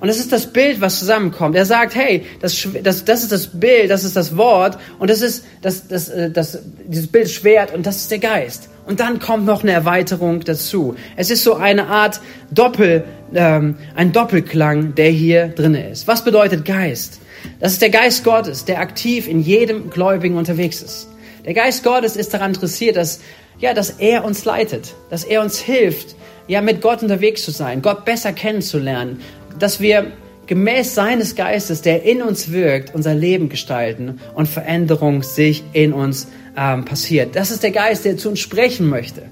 Und 0.00 0.08
das 0.08 0.18
ist 0.18 0.32
das 0.32 0.46
Bild, 0.50 0.80
was 0.80 0.98
zusammenkommt. 0.98 1.56
Er 1.56 1.66
sagt, 1.66 1.94
hey, 1.94 2.24
das, 2.40 2.66
das, 2.82 3.04
das 3.04 3.22
ist 3.22 3.32
das 3.32 3.48
Bild, 3.48 3.90
das 3.90 4.02
ist 4.02 4.16
das 4.16 4.36
Wort 4.38 4.78
und 4.98 5.10
das 5.10 5.20
ist 5.20 5.44
das, 5.60 5.88
das, 5.88 6.08
äh, 6.08 6.30
das, 6.30 6.58
dieses 6.86 7.08
Bild 7.08 7.28
Schwert 7.28 7.74
und 7.74 7.84
das 7.84 7.96
ist 7.96 8.10
der 8.10 8.18
Geist. 8.18 8.70
Und 8.86 9.00
dann 9.00 9.18
kommt 9.18 9.44
noch 9.44 9.62
eine 9.62 9.72
Erweiterung 9.72 10.40
dazu. 10.40 10.96
Es 11.16 11.30
ist 11.30 11.44
so 11.44 11.54
eine 11.54 11.88
Art 11.88 12.20
Doppel, 12.50 13.04
ähm, 13.34 13.76
ein 13.94 14.12
Doppelklang, 14.12 14.94
der 14.94 15.10
hier 15.10 15.48
drinne 15.48 15.90
ist. 15.90 16.08
Was 16.08 16.24
bedeutet 16.24 16.64
Geist? 16.64 17.20
Das 17.60 17.72
ist 17.72 17.82
der 17.82 17.90
Geist 17.90 18.24
Gottes, 18.24 18.64
der 18.64 18.80
aktiv 18.80 19.28
in 19.28 19.42
jedem 19.42 19.90
Gläubigen 19.90 20.38
unterwegs 20.38 20.80
ist. 20.80 21.08
Der 21.44 21.54
Geist 21.54 21.84
Gottes 21.84 22.16
ist 22.16 22.34
daran 22.34 22.52
interessiert, 22.52 22.96
dass, 22.96 23.20
ja, 23.58 23.74
dass 23.74 23.90
er 23.90 24.24
uns 24.24 24.44
leitet, 24.44 24.94
dass 25.10 25.24
er 25.24 25.42
uns 25.42 25.58
hilft, 25.58 26.16
ja, 26.46 26.60
mit 26.62 26.80
Gott 26.80 27.02
unterwegs 27.02 27.44
zu 27.44 27.50
sein, 27.50 27.82
Gott 27.82 28.04
besser 28.04 28.32
kennenzulernen, 28.32 29.20
dass 29.58 29.80
wir 29.80 30.12
gemäß 30.46 30.94
seines 30.94 31.36
Geistes, 31.36 31.82
der 31.82 32.02
in 32.04 32.22
uns 32.22 32.50
wirkt, 32.50 32.94
unser 32.94 33.14
Leben 33.14 33.48
gestalten 33.48 34.18
und 34.34 34.48
Veränderung 34.48 35.22
sich 35.22 35.62
in 35.74 35.92
uns 35.92 36.26
ähm, 36.56 36.84
passiert. 36.84 37.36
Das 37.36 37.50
ist 37.50 37.62
der 37.62 37.70
Geist, 37.70 38.04
der 38.04 38.16
zu 38.16 38.30
uns 38.30 38.40
sprechen 38.40 38.88
möchte. 38.88 39.22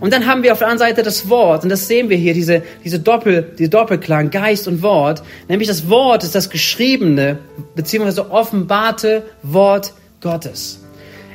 Und 0.00 0.12
dann 0.12 0.26
haben 0.26 0.42
wir 0.42 0.52
auf 0.52 0.58
der 0.58 0.68
anderen 0.68 0.90
Seite 0.90 1.02
das 1.02 1.28
Wort, 1.28 1.64
und 1.64 1.70
das 1.70 1.88
sehen 1.88 2.10
wir 2.10 2.16
hier, 2.16 2.34
diese, 2.34 2.62
diese 2.84 3.00
Doppel, 3.00 3.54
die 3.58 3.68
Doppelklang, 3.68 4.30
Geist 4.30 4.68
und 4.68 4.82
Wort. 4.82 5.22
Nämlich 5.48 5.66
das 5.66 5.88
Wort 5.88 6.22
ist 6.22 6.34
das 6.34 6.50
geschriebene, 6.50 7.38
beziehungsweise 7.74 8.30
offenbarte 8.30 9.24
Wort 9.42 9.94
Gottes. 10.20 10.85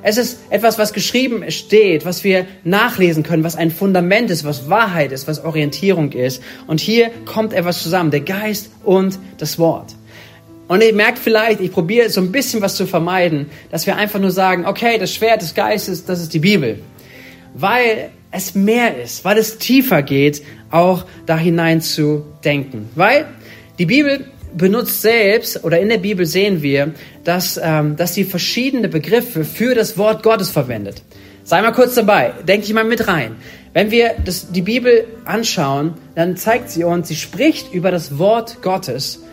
Es 0.03 0.18
ist 0.18 0.39
etwas, 0.50 0.80
was 0.80 0.94
geschrieben 0.94 1.50
steht, 1.51 2.06
was 2.06 2.24
wir 2.24 2.45
nachlesen 2.63 3.24
können, 3.24 3.44
was 3.44 3.56
ein 3.56 3.69
Fundament 3.69 4.31
ist, 4.31 4.44
was 4.44 4.69
Wahrheit 4.69 5.12
ist, 5.12 5.27
was 5.27 5.44
Orientierung 5.44 6.12
ist. 6.12 6.42
Und 6.68 6.80
hier 6.80 7.12
kommt 7.25 7.53
etwas 7.53 7.83
zusammen, 7.83 8.09
der 8.09 8.21
Geist 8.21 8.71
und 8.83 9.19
das 9.38 9.59
Wort. 9.59 9.94
Und 10.68 10.81
ihr 10.81 10.94
merkt 10.94 11.19
vielleicht, 11.19 11.59
ich 11.59 11.71
probiere 11.71 12.09
so 12.09 12.21
ein 12.21 12.31
bisschen 12.31 12.62
was 12.62 12.75
zu 12.75 12.88
vermeiden, 12.88 13.50
dass 13.69 13.85
wir 13.85 13.97
einfach 13.97 14.19
nur 14.19 14.31
sagen, 14.31 14.66
okay, 14.66 14.97
das 14.97 15.14
Schwert 15.14 15.42
des 15.42 15.54
Geistes, 15.54 16.06
das 16.06 16.21
ist 16.21 16.33
die 16.33 16.40
Bibel. 16.40 16.80
Weil 17.54 18.09
es 18.31 18.56
mehr 18.56 18.97
ist, 19.04 19.26
weil 19.26 19.37
es 19.37 19.57
tiefer 19.57 20.02
geht, 20.02 20.42
auch 20.71 21.06
da 21.26 21.37
hinein 21.37 21.81
zu 21.81 22.23
denken. 22.44 22.90
Weil 22.95 23.26
die 23.78 23.85
Bibel 23.85 24.26
benutzt 24.56 25.02
selbst 25.02 25.64
oder 25.64 25.80
in 25.80 25.90
der 25.90 25.98
Bibel 25.98 26.26
sehen 26.26 26.62
wir, 26.62 26.94
dass, 27.24 27.60
ähm, 27.62 27.96
dass 27.96 28.14
sie 28.14 28.24
verschiedene 28.24 28.90
Begriffe 28.90 29.44
für 29.44 29.76
das 29.76 29.98
Wort 29.98 30.24
Gottes 30.24 30.50
verwendet. 30.50 31.02
Sei 31.44 31.62
mal 31.62 31.72
kurz 31.72 31.96
dabei, 31.96 32.34
denke 32.48 32.66
ich 32.66 32.74
mal 32.74 32.84
mit 32.84 33.08
rein. 33.08 33.36
Wenn 33.74 33.90
wir 33.90 34.16
das, 34.24 34.52
die 34.52 34.62
Bibel 34.62 35.06
anschauen, 35.26 35.96
dann 36.16 36.38
zeigt 36.38 36.70
sie 36.70 36.84
uns, 36.84 37.08
sie 37.08 37.16
spricht 37.16 37.74
über 37.74 37.90
das 37.90 38.18
Wort 38.18 38.62
Gottes 38.62 39.24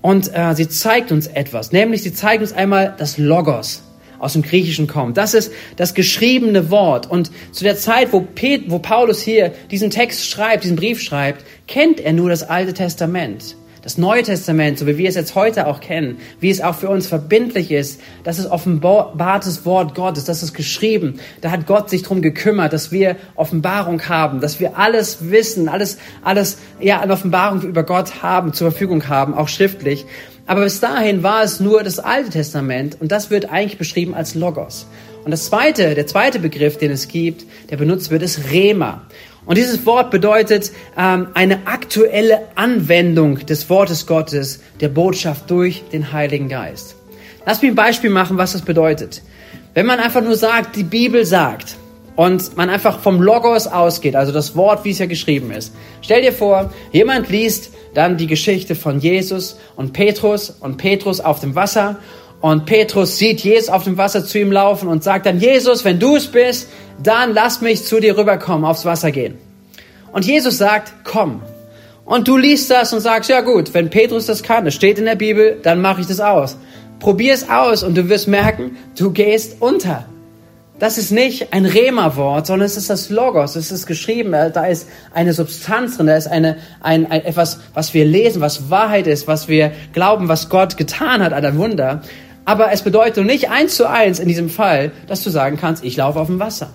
und 0.00 0.30
äh, 0.32 0.54
sie 0.54 0.68
zeigt 0.68 1.12
uns 1.12 1.26
etwas, 1.26 1.72
nämlich 1.72 2.02
sie 2.02 2.14
zeigt 2.14 2.42
uns 2.42 2.52
einmal 2.52 2.94
das 2.96 3.18
Logos 3.18 3.82
aus 4.18 4.32
dem 4.32 4.42
Griechischen 4.42 4.86
kommt. 4.86 5.16
Das 5.16 5.34
ist 5.34 5.52
das 5.76 5.94
geschriebene 5.94 6.70
Wort. 6.70 7.08
Und 7.08 7.30
zu 7.52 7.64
der 7.64 7.76
Zeit, 7.76 8.12
wo, 8.12 8.20
Pet, 8.20 8.64
wo 8.68 8.78
Paulus 8.78 9.20
hier 9.20 9.52
diesen 9.70 9.90
Text 9.90 10.26
schreibt, 10.26 10.64
diesen 10.64 10.76
Brief 10.76 11.00
schreibt, 11.00 11.44
kennt 11.66 12.00
er 12.00 12.12
nur 12.12 12.30
das 12.30 12.42
Alte 12.42 12.74
Testament. 12.74 13.56
Das 13.82 13.96
Neue 13.96 14.22
Testament, 14.22 14.78
so 14.78 14.86
wie 14.86 14.98
wir 14.98 15.08
es 15.08 15.14
jetzt 15.14 15.34
heute 15.34 15.66
auch 15.66 15.80
kennen, 15.80 16.18
wie 16.40 16.50
es 16.50 16.60
auch 16.60 16.74
für 16.74 16.88
uns 16.88 17.06
verbindlich 17.06 17.70
ist, 17.70 18.00
das 18.24 18.38
ist 18.38 18.46
offenbartes 18.46 19.64
Wort 19.64 19.94
Gottes, 19.94 20.24
das 20.24 20.42
ist 20.42 20.52
geschrieben. 20.52 21.20
Da 21.40 21.50
hat 21.50 21.66
Gott 21.66 21.88
sich 21.88 22.02
drum 22.02 22.20
gekümmert, 22.20 22.72
dass 22.72 22.90
wir 22.90 23.16
Offenbarung 23.36 24.08
haben, 24.08 24.40
dass 24.40 24.58
wir 24.58 24.76
alles 24.76 25.30
wissen, 25.30 25.68
alles, 25.68 25.98
alles, 26.22 26.58
ja, 26.80 27.00
an 27.00 27.10
Offenbarung 27.10 27.62
über 27.62 27.84
Gott 27.84 28.22
haben, 28.22 28.52
zur 28.52 28.70
Verfügung 28.70 29.08
haben, 29.08 29.34
auch 29.34 29.48
schriftlich. 29.48 30.06
Aber 30.46 30.62
bis 30.62 30.80
dahin 30.80 31.22
war 31.22 31.42
es 31.42 31.60
nur 31.60 31.82
das 31.82 31.98
Alte 31.98 32.30
Testament 32.30 32.96
und 33.00 33.12
das 33.12 33.30
wird 33.30 33.50
eigentlich 33.50 33.78
beschrieben 33.78 34.14
als 34.14 34.34
Logos. 34.34 34.86
Und 35.24 35.30
das 35.30 35.44
zweite, 35.44 35.94
der 35.94 36.06
zweite 36.06 36.38
Begriff, 36.38 36.78
den 36.78 36.90
es 36.90 37.06
gibt, 37.06 37.44
der 37.68 37.76
benutzt 37.76 38.10
wird, 38.10 38.22
ist 38.22 38.50
Rema. 38.50 39.02
Und 39.48 39.56
dieses 39.56 39.86
Wort 39.86 40.10
bedeutet 40.10 40.72
ähm, 40.94 41.28
eine 41.32 41.66
aktuelle 41.66 42.42
Anwendung 42.54 43.46
des 43.46 43.70
Wortes 43.70 44.06
Gottes, 44.06 44.60
der 44.82 44.90
Botschaft 44.90 45.50
durch 45.50 45.84
den 45.90 46.12
Heiligen 46.12 46.50
Geist. 46.50 46.96
Lass 47.46 47.62
mich 47.62 47.70
ein 47.70 47.74
Beispiel 47.74 48.10
machen, 48.10 48.36
was 48.36 48.52
das 48.52 48.60
bedeutet. 48.60 49.22
Wenn 49.72 49.86
man 49.86 50.00
einfach 50.00 50.20
nur 50.20 50.36
sagt, 50.36 50.76
die 50.76 50.82
Bibel 50.82 51.24
sagt 51.24 51.76
und 52.14 52.58
man 52.58 52.68
einfach 52.68 53.00
vom 53.00 53.22
Logos 53.22 53.66
ausgeht, 53.66 54.16
also 54.16 54.32
das 54.32 54.54
Wort, 54.54 54.84
wie 54.84 54.90
es 54.90 54.98
ja 54.98 55.06
geschrieben 55.06 55.50
ist. 55.50 55.74
Stell 56.02 56.20
dir 56.20 56.34
vor, 56.34 56.70
jemand 56.92 57.30
liest 57.30 57.70
dann 57.94 58.18
die 58.18 58.26
Geschichte 58.26 58.74
von 58.74 59.00
Jesus 59.00 59.58
und 59.76 59.94
Petrus 59.94 60.50
und 60.50 60.76
Petrus 60.76 61.20
auf 61.20 61.40
dem 61.40 61.54
Wasser 61.54 61.96
und 62.40 62.66
Petrus 62.66 63.18
sieht 63.18 63.40
Jesus 63.40 63.68
auf 63.68 63.84
dem 63.84 63.98
Wasser 63.98 64.24
zu 64.24 64.38
ihm 64.38 64.52
laufen 64.52 64.88
und 64.88 65.02
sagt 65.02 65.26
dann, 65.26 65.40
Jesus, 65.40 65.84
wenn 65.84 65.98
du 65.98 66.16
es 66.16 66.28
bist, 66.28 66.68
dann 67.02 67.34
lass 67.34 67.60
mich 67.60 67.84
zu 67.84 68.00
dir 68.00 68.16
rüberkommen, 68.16 68.64
aufs 68.64 68.84
Wasser 68.84 69.10
gehen. 69.10 69.38
Und 70.12 70.24
Jesus 70.24 70.58
sagt, 70.58 70.92
komm. 71.04 71.42
Und 72.04 72.28
du 72.28 72.36
liest 72.36 72.70
das 72.70 72.92
und 72.92 73.00
sagst, 73.00 73.28
ja 73.28 73.40
gut, 73.40 73.74
wenn 73.74 73.90
Petrus 73.90 74.26
das 74.26 74.42
kann, 74.42 74.64
das 74.64 74.74
steht 74.74 74.98
in 74.98 75.04
der 75.04 75.16
Bibel, 75.16 75.58
dann 75.62 75.80
mache 75.80 76.00
ich 76.00 76.06
das 76.06 76.20
aus. 76.20 76.56
Probier 77.00 77.34
es 77.34 77.48
aus 77.48 77.82
und 77.82 77.96
du 77.96 78.08
wirst 78.08 78.28
merken, 78.28 78.76
du 78.96 79.10
gehst 79.10 79.56
unter. 79.60 80.06
Das 80.78 80.96
ist 80.96 81.10
nicht 81.10 81.52
ein 81.52 81.66
Rema-Wort, 81.66 82.46
sondern 82.46 82.66
es 82.66 82.76
ist 82.76 82.88
das 82.88 83.10
Logos, 83.10 83.56
es 83.56 83.72
ist 83.72 83.86
geschrieben, 83.86 84.30
da 84.30 84.64
ist 84.64 84.88
eine 85.12 85.32
Substanz 85.32 85.96
drin, 85.96 86.06
da 86.06 86.16
ist 86.16 86.28
eine, 86.28 86.58
ein, 86.80 87.10
ein, 87.10 87.24
etwas, 87.24 87.58
was 87.74 87.94
wir 87.94 88.04
lesen, 88.04 88.40
was 88.40 88.70
Wahrheit 88.70 89.08
ist, 89.08 89.26
was 89.26 89.48
wir 89.48 89.72
glauben, 89.92 90.28
was 90.28 90.48
Gott 90.48 90.76
getan 90.76 91.20
hat, 91.20 91.32
ein 91.32 91.58
Wunder. 91.58 92.02
Aber 92.48 92.72
es 92.72 92.80
bedeutet 92.80 93.26
nicht 93.26 93.50
eins 93.50 93.76
zu 93.76 93.86
eins 93.86 94.18
in 94.18 94.26
diesem 94.26 94.48
Fall, 94.48 94.90
dass 95.06 95.22
du 95.22 95.28
sagen 95.28 95.58
kannst, 95.60 95.84
ich 95.84 95.98
laufe 95.98 96.18
auf 96.18 96.28
dem 96.28 96.40
Wasser. 96.40 96.70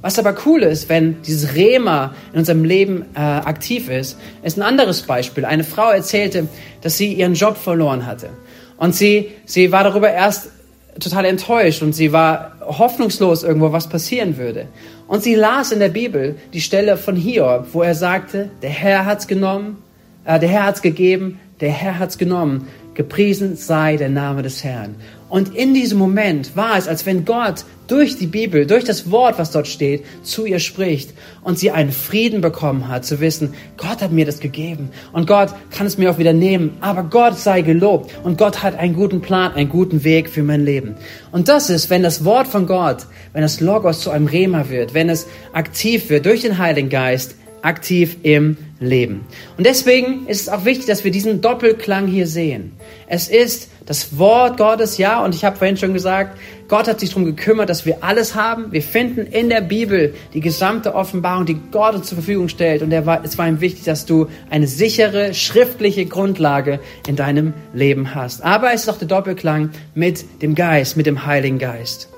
Was 0.00 0.18
aber 0.18 0.34
cool 0.46 0.62
ist, 0.62 0.88
wenn 0.88 1.20
dieses 1.20 1.54
Rema 1.54 2.14
in 2.32 2.38
unserem 2.38 2.64
Leben 2.64 3.04
äh, 3.14 3.18
aktiv 3.18 3.90
ist, 3.90 4.18
ist 4.42 4.56
ein 4.56 4.62
anderes 4.62 5.02
Beispiel. 5.02 5.44
Eine 5.44 5.62
Frau 5.62 5.90
erzählte, 5.90 6.48
dass 6.80 6.96
sie 6.96 7.12
ihren 7.12 7.34
Job 7.34 7.58
verloren 7.58 8.06
hatte. 8.06 8.30
Und 8.78 8.94
sie, 8.94 9.32
sie 9.44 9.70
war 9.72 9.84
darüber 9.84 10.10
erst 10.10 10.52
total 10.98 11.26
enttäuscht 11.26 11.82
und 11.82 11.92
sie 11.92 12.14
war 12.14 12.52
hoffnungslos 12.62 13.42
irgendwo, 13.42 13.72
was 13.72 13.90
passieren 13.90 14.38
würde. 14.38 14.68
Und 15.06 15.22
sie 15.22 15.34
las 15.34 15.70
in 15.70 15.80
der 15.80 15.90
Bibel 15.90 16.36
die 16.54 16.62
Stelle 16.62 16.96
von 16.96 17.14
Hiob, 17.14 17.66
wo 17.74 17.82
er 17.82 17.94
sagte, 17.94 18.48
der 18.62 18.70
Herr 18.70 19.04
hat's 19.04 19.26
genommen, 19.26 19.82
äh, 20.24 20.40
der 20.40 20.48
Herr 20.48 20.64
hat's 20.64 20.80
gegeben, 20.80 21.38
der 21.60 21.72
Herr 21.72 21.98
hat's 21.98 22.16
genommen. 22.16 22.68
Gepriesen 22.94 23.56
sei 23.56 23.96
der 23.96 24.08
Name 24.08 24.42
des 24.42 24.64
Herrn. 24.64 24.96
Und 25.28 25.54
in 25.54 25.74
diesem 25.74 25.98
Moment 25.98 26.56
war 26.56 26.76
es, 26.76 26.88
als 26.88 27.06
wenn 27.06 27.24
Gott 27.24 27.64
durch 27.86 28.16
die 28.16 28.26
Bibel, 28.26 28.66
durch 28.66 28.84
das 28.84 29.12
Wort, 29.12 29.38
was 29.38 29.52
dort 29.52 29.68
steht, 29.68 30.04
zu 30.22 30.44
ihr 30.44 30.58
spricht 30.58 31.14
und 31.42 31.58
sie 31.58 31.70
einen 31.70 31.92
Frieden 31.92 32.40
bekommen 32.40 32.88
hat, 32.88 33.04
zu 33.04 33.20
wissen, 33.20 33.54
Gott 33.76 34.02
hat 34.02 34.10
mir 34.10 34.26
das 34.26 34.40
gegeben 34.40 34.90
und 35.12 35.28
Gott 35.28 35.50
kann 35.70 35.86
es 35.86 35.98
mir 35.98 36.10
auch 36.10 36.18
wieder 36.18 36.32
nehmen, 36.32 36.76
aber 36.80 37.04
Gott 37.04 37.38
sei 37.38 37.62
gelobt 37.62 38.12
und 38.24 38.38
Gott 38.38 38.62
hat 38.62 38.76
einen 38.76 38.94
guten 38.94 39.20
Plan, 39.20 39.52
einen 39.52 39.68
guten 39.68 40.02
Weg 40.02 40.28
für 40.28 40.42
mein 40.42 40.64
Leben. 40.64 40.96
Und 41.30 41.48
das 41.48 41.70
ist, 41.70 41.90
wenn 41.90 42.02
das 42.02 42.24
Wort 42.24 42.48
von 42.48 42.66
Gott, 42.66 43.06
wenn 43.32 43.42
das 43.42 43.60
Logos 43.60 44.00
zu 44.00 44.10
einem 44.10 44.26
Rema 44.26 44.68
wird, 44.68 44.94
wenn 44.94 45.08
es 45.08 45.26
aktiv 45.52 46.10
wird 46.10 46.26
durch 46.26 46.42
den 46.42 46.58
Heiligen 46.58 46.90
Geist, 46.90 47.36
aktiv 47.62 48.16
im 48.22 48.56
Leben. 48.80 49.26
Und 49.56 49.66
deswegen 49.66 50.26
ist 50.26 50.42
es 50.42 50.48
auch 50.48 50.64
wichtig, 50.64 50.86
dass 50.86 51.04
wir 51.04 51.10
diesen 51.10 51.40
Doppelklang 51.40 52.06
hier 52.06 52.26
sehen. 52.26 52.72
Es 53.06 53.28
ist 53.28 53.68
das 53.84 54.18
Wort 54.18 54.56
Gottes, 54.56 54.98
ja, 54.98 55.22
und 55.24 55.34
ich 55.34 55.44
habe 55.44 55.56
vorhin 55.56 55.76
schon 55.76 55.92
gesagt, 55.92 56.38
Gott 56.68 56.86
hat 56.86 57.00
sich 57.00 57.10
darum 57.10 57.24
gekümmert, 57.24 57.68
dass 57.68 57.84
wir 57.84 58.04
alles 58.04 58.36
haben. 58.36 58.70
Wir 58.70 58.82
finden 58.82 59.26
in 59.26 59.48
der 59.48 59.60
Bibel 59.60 60.14
die 60.32 60.40
gesamte 60.40 60.94
Offenbarung, 60.94 61.44
die 61.44 61.58
Gott 61.72 61.96
uns 61.96 62.06
zur 62.06 62.16
Verfügung 62.16 62.48
stellt. 62.48 62.82
Und 62.82 62.92
es 62.92 63.36
war 63.36 63.48
ihm 63.48 63.60
wichtig, 63.60 63.84
dass 63.84 64.06
du 64.06 64.28
eine 64.48 64.68
sichere, 64.68 65.34
schriftliche 65.34 66.06
Grundlage 66.06 66.78
in 67.08 67.16
deinem 67.16 67.52
Leben 67.74 68.14
hast. 68.14 68.44
Aber 68.44 68.72
es 68.72 68.82
ist 68.82 68.88
auch 68.88 68.98
der 68.98 69.08
Doppelklang 69.08 69.70
mit 69.96 70.24
dem 70.42 70.54
Geist, 70.54 70.96
mit 70.96 71.06
dem 71.06 71.26
Heiligen 71.26 71.58
Geist. 71.58 72.08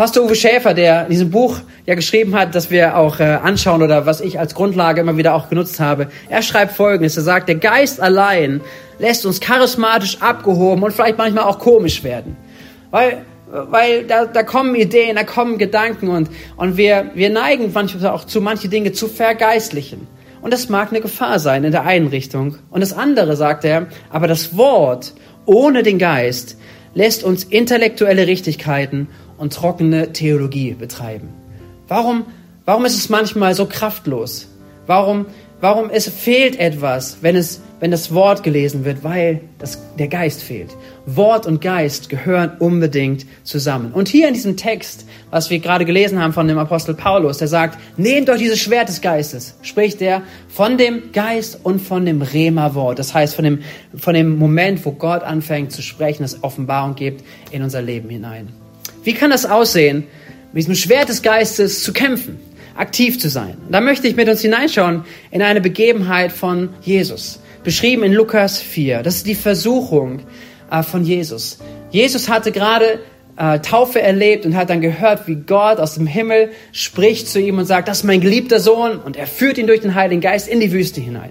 Pastor 0.00 0.24
Uwe 0.24 0.34
Schäfer, 0.34 0.72
der 0.72 1.02
in 1.02 1.10
diesem 1.10 1.30
Buch 1.30 1.58
ja 1.84 1.94
geschrieben 1.94 2.34
hat, 2.34 2.54
dass 2.54 2.70
wir 2.70 2.96
auch 2.96 3.20
äh, 3.20 3.24
anschauen 3.24 3.82
oder 3.82 4.06
was 4.06 4.22
ich 4.22 4.38
als 4.38 4.54
Grundlage 4.54 5.02
immer 5.02 5.18
wieder 5.18 5.34
auch 5.34 5.50
genutzt 5.50 5.78
habe, 5.78 6.06
er 6.30 6.40
schreibt 6.40 6.72
Folgendes. 6.72 7.18
Er 7.18 7.22
sagt, 7.22 7.50
der 7.50 7.56
Geist 7.56 8.00
allein 8.00 8.62
lässt 8.98 9.26
uns 9.26 9.40
charismatisch 9.40 10.22
abgehoben 10.22 10.82
und 10.84 10.92
vielleicht 10.92 11.18
manchmal 11.18 11.44
auch 11.44 11.58
komisch 11.58 12.02
werden. 12.02 12.38
Weil, 12.90 13.26
weil 13.50 14.04
da, 14.04 14.24
da 14.24 14.42
kommen 14.42 14.74
Ideen, 14.74 15.16
da 15.16 15.24
kommen 15.24 15.58
Gedanken 15.58 16.08
und, 16.08 16.30
und 16.56 16.78
wir, 16.78 17.10
wir 17.12 17.28
neigen 17.28 17.70
manchmal 17.70 18.10
auch 18.12 18.24
zu 18.24 18.40
manche 18.40 18.70
Dinge 18.70 18.92
zu 18.92 19.06
vergeistlichen. 19.06 20.06
Und 20.40 20.54
das 20.54 20.70
mag 20.70 20.88
eine 20.92 21.02
Gefahr 21.02 21.38
sein 21.38 21.62
in 21.62 21.72
der 21.72 21.84
einen 21.84 22.06
Richtung. 22.06 22.56
Und 22.70 22.80
das 22.80 22.94
andere, 22.94 23.36
sagt 23.36 23.66
er, 23.66 23.88
aber 24.08 24.28
das 24.28 24.56
Wort 24.56 25.12
ohne 25.44 25.82
den 25.82 25.98
Geist 25.98 26.56
lässt 26.94 27.22
uns 27.22 27.44
intellektuelle 27.44 28.26
Richtigkeiten 28.26 29.08
und 29.40 29.54
trockene 29.54 30.12
Theologie 30.12 30.74
betreiben. 30.74 31.30
Warum, 31.88 32.26
warum 32.66 32.84
ist 32.84 32.96
es 32.96 33.08
manchmal 33.08 33.54
so 33.54 33.66
kraftlos? 33.66 34.48
Warum, 34.86 35.26
warum 35.60 35.88
es 35.90 36.08
fehlt 36.08 36.58
etwas, 36.58 37.18
wenn 37.22 37.36
es, 37.36 37.62
wenn 37.80 37.90
das 37.90 38.12
Wort 38.12 38.42
gelesen 38.42 38.84
wird, 38.84 39.02
weil 39.02 39.40
das, 39.58 39.78
der 39.98 40.08
Geist 40.08 40.42
fehlt. 40.42 40.76
Wort 41.06 41.46
und 41.46 41.62
Geist 41.62 42.10
gehören 42.10 42.52
unbedingt 42.58 43.24
zusammen. 43.42 43.92
Und 43.92 44.08
hier 44.08 44.28
in 44.28 44.34
diesem 44.34 44.58
Text, 44.58 45.06
was 45.30 45.48
wir 45.48 45.58
gerade 45.58 45.86
gelesen 45.86 46.20
haben 46.22 46.34
von 46.34 46.46
dem 46.46 46.58
Apostel 46.58 46.94
Paulus, 46.94 47.38
der 47.38 47.48
sagt, 47.48 47.78
nehmt 47.96 48.28
euch 48.28 48.40
dieses 48.40 48.58
Schwert 48.58 48.90
des 48.90 49.00
Geistes, 49.00 49.56
spricht 49.62 50.02
er 50.02 50.20
von 50.48 50.76
dem 50.76 51.12
Geist 51.12 51.60
und 51.62 51.80
von 51.80 52.04
dem 52.04 52.20
Rema-Wort. 52.20 52.98
Das 52.98 53.14
heißt, 53.14 53.34
von 53.34 53.44
dem, 53.44 53.60
von 53.96 54.12
dem 54.12 54.36
Moment, 54.36 54.84
wo 54.84 54.92
Gott 54.92 55.22
anfängt 55.22 55.72
zu 55.72 55.80
sprechen, 55.80 56.24
das 56.24 56.44
Offenbarung 56.44 56.94
gibt 56.94 57.24
in 57.50 57.62
unser 57.62 57.80
Leben 57.80 58.10
hinein. 58.10 58.59
Wie 59.02 59.14
kann 59.14 59.30
das 59.30 59.46
aussehen, 59.46 60.04
mit 60.52 60.62
diesem 60.62 60.74
Schwert 60.74 61.08
des 61.08 61.22
Geistes 61.22 61.82
zu 61.82 61.92
kämpfen, 61.92 62.38
aktiv 62.76 63.18
zu 63.18 63.30
sein? 63.30 63.56
Da 63.70 63.80
möchte 63.80 64.06
ich 64.06 64.16
mit 64.16 64.28
uns 64.28 64.42
hineinschauen 64.42 65.04
in 65.30 65.40
eine 65.40 65.60
Begebenheit 65.60 66.32
von 66.32 66.68
Jesus, 66.82 67.40
beschrieben 67.64 68.02
in 68.02 68.12
Lukas 68.12 68.60
4. 68.60 69.02
Das 69.02 69.16
ist 69.16 69.26
die 69.26 69.34
Versuchung 69.34 70.20
äh, 70.70 70.82
von 70.82 71.04
Jesus. 71.04 71.58
Jesus 71.90 72.28
hatte 72.28 72.52
gerade 72.52 73.00
äh, 73.36 73.60
Taufe 73.60 74.02
erlebt 74.02 74.44
und 74.44 74.54
hat 74.54 74.68
dann 74.68 74.82
gehört, 74.82 75.26
wie 75.26 75.36
Gott 75.36 75.78
aus 75.78 75.94
dem 75.94 76.06
Himmel 76.06 76.50
spricht 76.72 77.26
zu 77.26 77.40
ihm 77.40 77.58
und 77.58 77.64
sagt, 77.64 77.88
das 77.88 77.98
ist 77.98 78.04
mein 78.04 78.20
geliebter 78.20 78.60
Sohn 78.60 78.98
und 78.98 79.16
er 79.16 79.26
führt 79.26 79.56
ihn 79.56 79.66
durch 79.66 79.80
den 79.80 79.94
Heiligen 79.94 80.20
Geist 80.20 80.46
in 80.46 80.60
die 80.60 80.72
Wüste 80.72 81.00
hinein. 81.00 81.30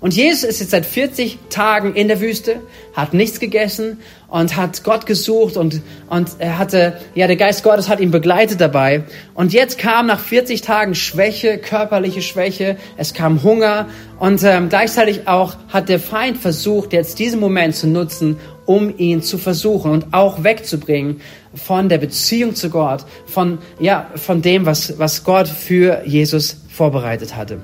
Und 0.00 0.14
Jesus 0.14 0.44
ist 0.44 0.60
jetzt 0.60 0.70
seit 0.70 0.86
40 0.86 1.38
Tagen 1.50 1.94
in 1.94 2.06
der 2.06 2.20
Wüste, 2.20 2.60
hat 2.94 3.14
nichts 3.14 3.40
gegessen 3.40 3.98
und 4.28 4.56
hat 4.56 4.84
Gott 4.84 5.06
gesucht 5.06 5.56
und, 5.56 5.80
und 6.08 6.30
er 6.38 6.58
hatte, 6.58 7.00
ja, 7.14 7.26
der 7.26 7.36
Geist 7.36 7.64
Gottes 7.64 7.88
hat 7.88 7.98
ihn 7.98 8.12
begleitet 8.12 8.60
dabei. 8.60 9.04
Und 9.34 9.52
jetzt 9.52 9.78
kam 9.78 10.06
nach 10.06 10.20
40 10.20 10.60
Tagen 10.60 10.94
Schwäche, 10.94 11.58
körperliche 11.58 12.22
Schwäche, 12.22 12.76
es 12.96 13.12
kam 13.12 13.42
Hunger 13.42 13.86
und 14.20 14.42
ähm, 14.44 14.68
gleichzeitig 14.68 15.26
auch 15.26 15.56
hat 15.68 15.88
der 15.88 15.98
Feind 15.98 16.38
versucht, 16.38 16.92
jetzt 16.92 17.18
diesen 17.18 17.40
Moment 17.40 17.74
zu 17.74 17.88
nutzen, 17.88 18.36
um 18.66 18.96
ihn 18.98 19.22
zu 19.22 19.38
versuchen 19.38 19.90
und 19.90 20.06
auch 20.12 20.44
wegzubringen 20.44 21.20
von 21.54 21.88
der 21.88 21.98
Beziehung 21.98 22.54
zu 22.54 22.70
Gott, 22.70 23.04
von, 23.26 23.58
ja, 23.80 24.10
von 24.14 24.42
dem, 24.42 24.66
was, 24.66 24.98
was 24.98 25.24
Gott 25.24 25.48
für 25.48 26.02
Jesus 26.04 26.58
vorbereitet 26.68 27.34
hatte. 27.34 27.58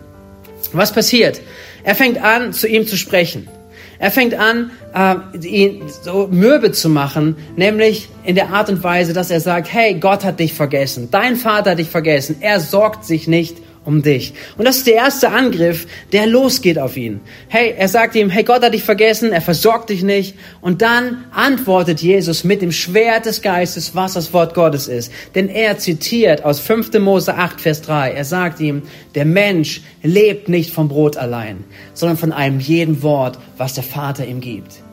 Was 0.73 0.93
passiert? 0.93 1.41
Er 1.83 1.95
fängt 1.95 2.23
an, 2.23 2.53
zu 2.53 2.67
ihm 2.67 2.87
zu 2.87 2.97
sprechen. 2.97 3.49
Er 3.99 4.11
fängt 4.11 4.35
an, 4.35 4.71
äh, 4.95 5.47
ihn 5.47 5.83
so 6.03 6.29
mürbe 6.31 6.73
zu 6.73 6.89
machen, 6.89 7.37
nämlich 7.57 8.09
in 8.25 8.35
der 8.35 8.51
Art 8.51 8.69
und 8.69 8.83
Weise, 8.83 9.13
dass 9.13 9.31
er 9.31 9.41
sagt, 9.41 9.73
hey, 9.73 9.95
Gott 9.95 10.25
hat 10.25 10.41
dich 10.41 10.53
vergessen, 10.53 11.09
dein 11.11 11.37
Vater 11.37 11.73
hat 11.73 11.79
dich 11.79 11.91
vergessen, 11.91 12.37
er 12.41 12.61
sorgt 12.61 13.05
sich 13.05 13.29
nicht 13.29 13.57
um 13.85 14.03
dich. 14.03 14.35
Und 14.57 14.67
das 14.67 14.79
ist 14.79 14.87
der 14.87 14.95
erste 14.95 15.31
Angriff, 15.31 15.87
der 16.13 16.27
losgeht 16.27 16.79
auf 16.79 16.97
ihn. 16.97 17.21
Hey, 17.49 17.75
er 17.77 17.89
sagt 17.89 18.15
ihm, 18.15 18.31
hey, 18.31 18.45
Gott 18.45 18.63
hat 18.63 18.75
dich 18.75 18.83
vergessen, 18.83 19.33
er 19.33 19.41
versorgt 19.41 19.91
dich 19.91 20.03
nicht. 20.03 20.37
Und 20.61 20.83
dann 20.83 21.25
antwortet 21.33 22.01
Jesus 22.01 22.45
mit 22.45 22.63
dem 22.63 22.73
Schwert 22.73 23.27
des 23.27 23.43
Geistes, 23.43 23.95
was 23.95 24.15
das 24.15 24.33
Wort 24.33 24.55
Gottes 24.55 24.89
ist. 24.89 25.13
Denn 25.35 25.49
er 25.49 25.79
zitiert 25.79 26.45
aus 26.45 26.61
5. 26.61 26.93
Mose 27.01 27.35
8, 27.35 27.61
Vers 27.61 27.83
3. 27.83 28.13
Er 28.13 28.25
sagt 28.25 28.61
ihm, 28.61 28.83
der 29.15 29.25
Mensch 29.25 29.83
lebt 30.03 30.49
nicht 30.49 30.71
vom 30.71 30.89
Brot 30.89 31.17
allein, 31.17 31.65
sondern 31.93 32.17
von 32.17 32.33
einem 32.33 32.61
jeden 32.61 33.03
Wort, 33.03 33.39
was 33.57 33.75
der 33.75 33.85
Vater 33.85 34.27
ihm 34.27 34.41
gibt. 34.41 34.84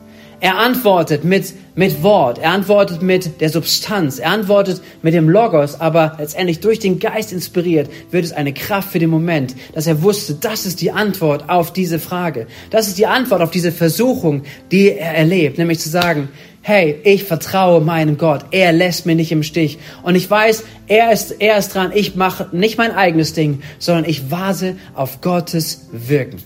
Er 0.42 0.58
antwortet 0.58 1.22
mit, 1.22 1.54
mit 1.76 2.02
Wort, 2.02 2.38
er 2.38 2.50
antwortet 2.50 3.00
mit 3.00 3.40
der 3.40 3.48
Substanz, 3.48 4.18
er 4.18 4.32
antwortet 4.32 4.82
mit 5.00 5.14
dem 5.14 5.28
Logos, 5.28 5.80
aber 5.80 6.16
letztendlich 6.18 6.58
durch 6.58 6.80
den 6.80 6.98
Geist 6.98 7.32
inspiriert 7.32 7.88
wird 8.10 8.24
es 8.24 8.32
eine 8.32 8.52
Kraft 8.52 8.90
für 8.90 8.98
den 8.98 9.08
Moment, 9.08 9.54
dass 9.72 9.86
er 9.86 10.02
wusste, 10.02 10.34
das 10.34 10.66
ist 10.66 10.80
die 10.80 10.90
Antwort 10.90 11.48
auf 11.48 11.72
diese 11.72 12.00
Frage. 12.00 12.48
Das 12.70 12.88
ist 12.88 12.98
die 12.98 13.06
Antwort 13.06 13.40
auf 13.40 13.52
diese 13.52 13.70
Versuchung, 13.70 14.42
die 14.72 14.90
er 14.90 15.14
erlebt, 15.14 15.58
nämlich 15.58 15.78
zu 15.78 15.88
sagen, 15.88 16.28
hey, 16.60 16.98
ich 17.04 17.22
vertraue 17.22 17.80
meinem 17.80 18.18
Gott. 18.18 18.46
Er 18.50 18.72
lässt 18.72 19.06
mich 19.06 19.14
nicht 19.14 19.30
im 19.30 19.44
Stich. 19.44 19.78
Und 20.02 20.16
ich 20.16 20.28
weiß, 20.28 20.64
er 20.88 21.12
ist, 21.12 21.36
er 21.40 21.56
ist 21.56 21.72
dran. 21.72 21.92
Ich 21.94 22.16
mache 22.16 22.48
nicht 22.50 22.78
mein 22.78 22.90
eigenes 22.90 23.32
Ding, 23.32 23.62
sondern 23.78 24.06
ich 24.06 24.32
wase 24.32 24.74
auf 24.94 25.20
Gottes 25.20 25.86
Wirken. 25.92 26.38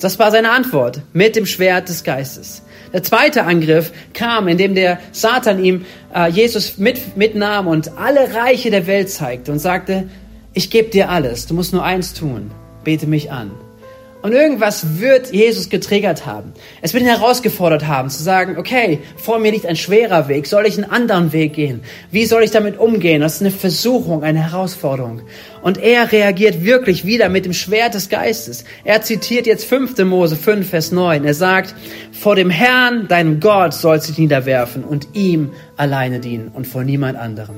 Das 0.00 0.18
war 0.18 0.30
seine 0.30 0.52
Antwort 0.52 1.02
mit 1.12 1.36
dem 1.36 1.44
Schwert 1.44 1.90
des 1.90 2.02
Geistes. 2.02 2.62
Der 2.96 3.02
zweite 3.02 3.44
Angriff 3.44 3.92
kam, 4.14 4.48
indem 4.48 4.74
der 4.74 4.98
Satan 5.12 5.62
ihm 5.62 5.84
äh, 6.14 6.30
Jesus 6.30 6.78
mit, 6.78 7.14
mitnahm 7.14 7.66
und 7.66 7.98
alle 7.98 8.34
Reiche 8.34 8.70
der 8.70 8.86
Welt 8.86 9.10
zeigte 9.10 9.52
und 9.52 9.58
sagte, 9.58 10.08
ich 10.54 10.70
gebe 10.70 10.88
dir 10.88 11.10
alles, 11.10 11.46
du 11.46 11.52
musst 11.52 11.74
nur 11.74 11.84
eins 11.84 12.14
tun, 12.14 12.50
bete 12.84 13.06
mich 13.06 13.30
an. 13.30 13.50
Und 14.22 14.32
irgendwas 14.32 14.98
wird 14.98 15.32
Jesus 15.32 15.68
getriggert 15.68 16.26
haben. 16.26 16.52
Es 16.82 16.94
wird 16.94 17.04
ihn 17.04 17.08
herausgefordert 17.08 17.86
haben, 17.86 18.10
zu 18.10 18.22
sagen, 18.22 18.56
okay, 18.58 18.98
vor 19.16 19.38
mir 19.38 19.52
liegt 19.52 19.66
ein 19.66 19.76
schwerer 19.76 20.28
Weg, 20.28 20.46
soll 20.46 20.66
ich 20.66 20.76
einen 20.76 20.90
anderen 20.90 21.32
Weg 21.32 21.52
gehen? 21.52 21.82
Wie 22.10 22.26
soll 22.26 22.42
ich 22.42 22.50
damit 22.50 22.78
umgehen? 22.78 23.20
Das 23.20 23.36
ist 23.36 23.42
eine 23.42 23.50
Versuchung, 23.50 24.24
eine 24.24 24.50
Herausforderung. 24.50 25.22
Und 25.62 25.78
er 25.78 26.10
reagiert 26.10 26.64
wirklich 26.64 27.04
wieder 27.04 27.28
mit 27.28 27.44
dem 27.44 27.52
Schwert 27.52 27.94
des 27.94 28.08
Geistes. 28.08 28.64
Er 28.84 29.02
zitiert 29.02 29.46
jetzt 29.46 29.64
5. 29.64 29.98
Mose 29.98 30.34
5, 30.34 30.68
Vers 30.68 30.92
9. 30.92 31.24
Er 31.24 31.34
sagt, 31.34 31.74
vor 32.10 32.34
dem 32.36 32.50
Herrn, 32.50 33.08
deinem 33.08 33.38
Gott, 33.38 33.74
sollst 33.74 34.08
du 34.08 34.12
dich 34.12 34.18
niederwerfen 34.18 34.82
und 34.82 35.08
ihm 35.12 35.52
alleine 35.76 36.20
dienen 36.20 36.48
und 36.48 36.66
vor 36.66 36.84
niemand 36.84 37.18
anderem. 37.18 37.56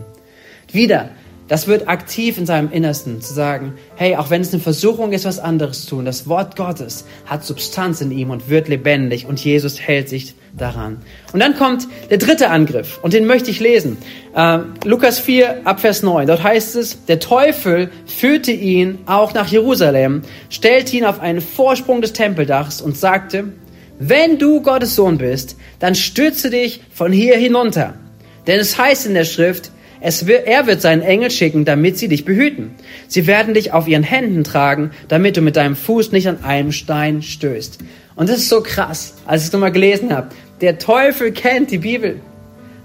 Wieder, 0.71 1.11
das 1.49 1.67
wird 1.67 1.88
aktiv 1.88 2.37
in 2.38 2.47
seinem 2.47 2.71
Innersten 2.71 3.21
zu 3.23 3.33
sagen, 3.33 3.75
hey, 3.97 4.17
auch 4.17 4.31
wenn 4.31 4.43
es 4.43 4.52
eine 4.52 4.62
Versuchung 4.62 5.12
ist, 5.12 5.25
was 5.25 5.38
anderes 5.38 5.83
zu 5.83 5.97
tun, 5.97 6.05
das 6.05 6.28
Wort 6.28 6.57
Gottes 6.57 7.07
hat 7.26 7.45
Substanz 7.45 8.00
in 8.00 8.11
ihm 8.11 8.31
und 8.31 8.49
wird 8.50 8.69
lebendig 8.69 9.26
und 9.26 9.43
Jesus 9.43 9.81
hält 9.81 10.09
sich 10.09 10.35
daran. 10.57 10.99
Und 11.33 11.40
dann 11.40 11.57
kommt 11.57 11.88
der 12.11 12.19
dritte 12.19 12.50
Angriff 12.50 12.99
und 13.02 13.14
den 13.14 13.26
möchte 13.26 13.50
ich 13.50 13.61
lesen. 13.61 13.97
Äh, 14.35 14.59
Lukas 14.85 15.19
4 15.19 15.62
Abvers 15.64 16.02
9. 16.02 16.26
Dort 16.26 16.43
heißt 16.43 16.76
es, 16.76 17.05
der 17.07 17.19
Teufel 17.19 17.90
führte 18.07 18.52
ihn 18.52 18.99
auch 19.07 19.33
nach 19.33 19.49
Jerusalem, 19.49 20.23
stellte 20.50 20.97
ihn 20.97 21.05
auf 21.05 21.21
einen 21.21 21.40
Vorsprung 21.40 22.02
des 22.02 22.12
Tempeldachs 22.12 22.83
und 22.83 22.97
sagte, 22.97 23.52
wenn 23.99 24.38
du 24.38 24.62
Gottes 24.62 24.95
Sohn 24.95 25.19
bist, 25.19 25.57
dann 25.81 25.95
stürze 25.95 26.50
dich 26.50 26.83
von 26.93 27.11
hier 27.11 27.37
hinunter. 27.37 27.95
Denn 28.47 28.61
es 28.61 28.78
heißt 28.78 29.07
in 29.07 29.14
der 29.14 29.25
Schrift, 29.25 29.73
wird, 30.00 30.47
er 30.47 30.67
wird 30.67 30.81
seinen 30.81 31.02
Engel 31.02 31.31
schicken, 31.31 31.64
damit 31.64 31.99
sie 31.99 32.09
dich 32.09 32.25
behüten. 32.25 32.75
Sie 33.09 33.26
werden 33.26 33.55
dich 33.55 33.73
auf 33.73 33.88
ihren 33.88 34.02
Händen 34.02 34.45
tragen, 34.45 34.93
damit 35.09 35.37
du 35.37 35.40
mit 35.40 35.57
deinem 35.57 35.76
Fuß 35.76 36.12
nicht 36.12 36.28
an 36.28 36.45
einem 36.45 36.73
Stein 36.73 37.23
stößt. 37.23 37.78
Und 38.14 38.28
das 38.28 38.38
ist 38.38 38.49
so 38.49 38.62
krass, 38.62 39.14
als 39.26 39.43
ich 39.43 39.49
es 39.49 39.52
nochmal 39.52 39.73
gelesen 39.73 40.14
habe. 40.14 40.28
Der 40.61 40.78
Teufel 40.78 41.33
kennt 41.33 41.71
die 41.71 41.78
Bibel. 41.78 42.21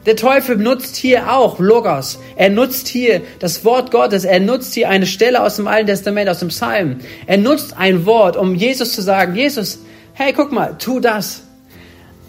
Der 0.06 0.16
Teufel 0.16 0.58
nutzt 0.58 0.98
hier 0.98 1.32
auch 1.32 1.60
Logos. 1.60 2.20
Er 2.36 2.50
nutzt 2.50 2.88
hier 2.88 3.22
das 3.40 3.64
Wort 3.64 3.92
Gottes. 3.92 4.26
Er 4.26 4.40
nutzt 4.40 4.74
hier 4.74 4.90
eine 4.90 5.06
Stelle 5.06 5.42
aus 5.42 5.56
dem 5.56 5.68
Alten 5.68 5.88
Testament, 5.88 6.30
aus 6.30 6.40
dem 6.40 6.50
Psalm. 6.50 6.98
Er 7.26 7.38
nutzt 7.38 7.78
ein 7.78 8.06
Wort, 8.06 8.36
um 8.36 8.54
Jesus 8.54 8.94
zu 8.94 9.02
sagen, 9.02 9.36
Jesus, 9.36 9.80
hey, 10.14 10.34
guck 10.34 10.52
mal, 10.52 10.76
tu 10.78 11.00
das. 11.00 11.44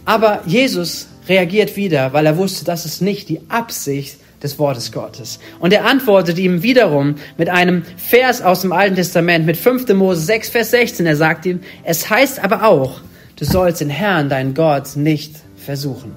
Aber 0.05 0.43
Jesus 0.47 1.09
reagiert 1.29 1.77
wieder, 1.77 2.13
weil 2.13 2.27
er 2.27 2.37
wusste, 2.37 2.65
das 2.65 2.85
ist 2.85 3.03
nicht 3.03 3.29
die 3.29 3.41
Absicht 3.49 4.19
des 4.45 4.59
Wortes 4.59 4.93
Gottes. 4.93 5.41
Und 5.59 5.73
er 5.73 5.87
antwortet 5.87 6.39
ihm 6.39 6.63
wiederum 6.63 7.17
mit 7.39 7.49
einem 7.49 7.83
Vers 7.97 8.43
aus 8.43 8.61
dem 8.61 8.73
Alten 8.73 8.95
Testament, 8.95 9.47
mit 9.47 9.57
5. 9.57 9.89
Mose 9.95 10.21
6, 10.21 10.51
Vers 10.51 10.71
16. 10.71 11.07
Er 11.07 11.17
sagt 11.17 11.47
ihm, 11.47 11.61
es 11.83 12.09
heißt 12.09 12.45
aber 12.45 12.63
auch, 12.65 13.01
du 13.37 13.45
sollst 13.45 13.81
den 13.81 13.91
Herrn, 13.91 14.29
deinen 14.29 14.55
Gott, 14.55 14.97
nicht 14.97 15.35
versuchen. 15.57 16.13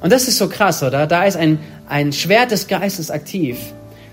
Und 0.00 0.12
das 0.12 0.28
ist 0.28 0.38
so 0.38 0.48
krass, 0.48 0.82
oder? 0.84 1.08
Da 1.08 1.24
ist 1.24 1.36
ein, 1.36 1.58
ein 1.88 2.12
Schwert 2.12 2.52
des 2.52 2.68
Geistes 2.68 3.10
aktiv. 3.10 3.58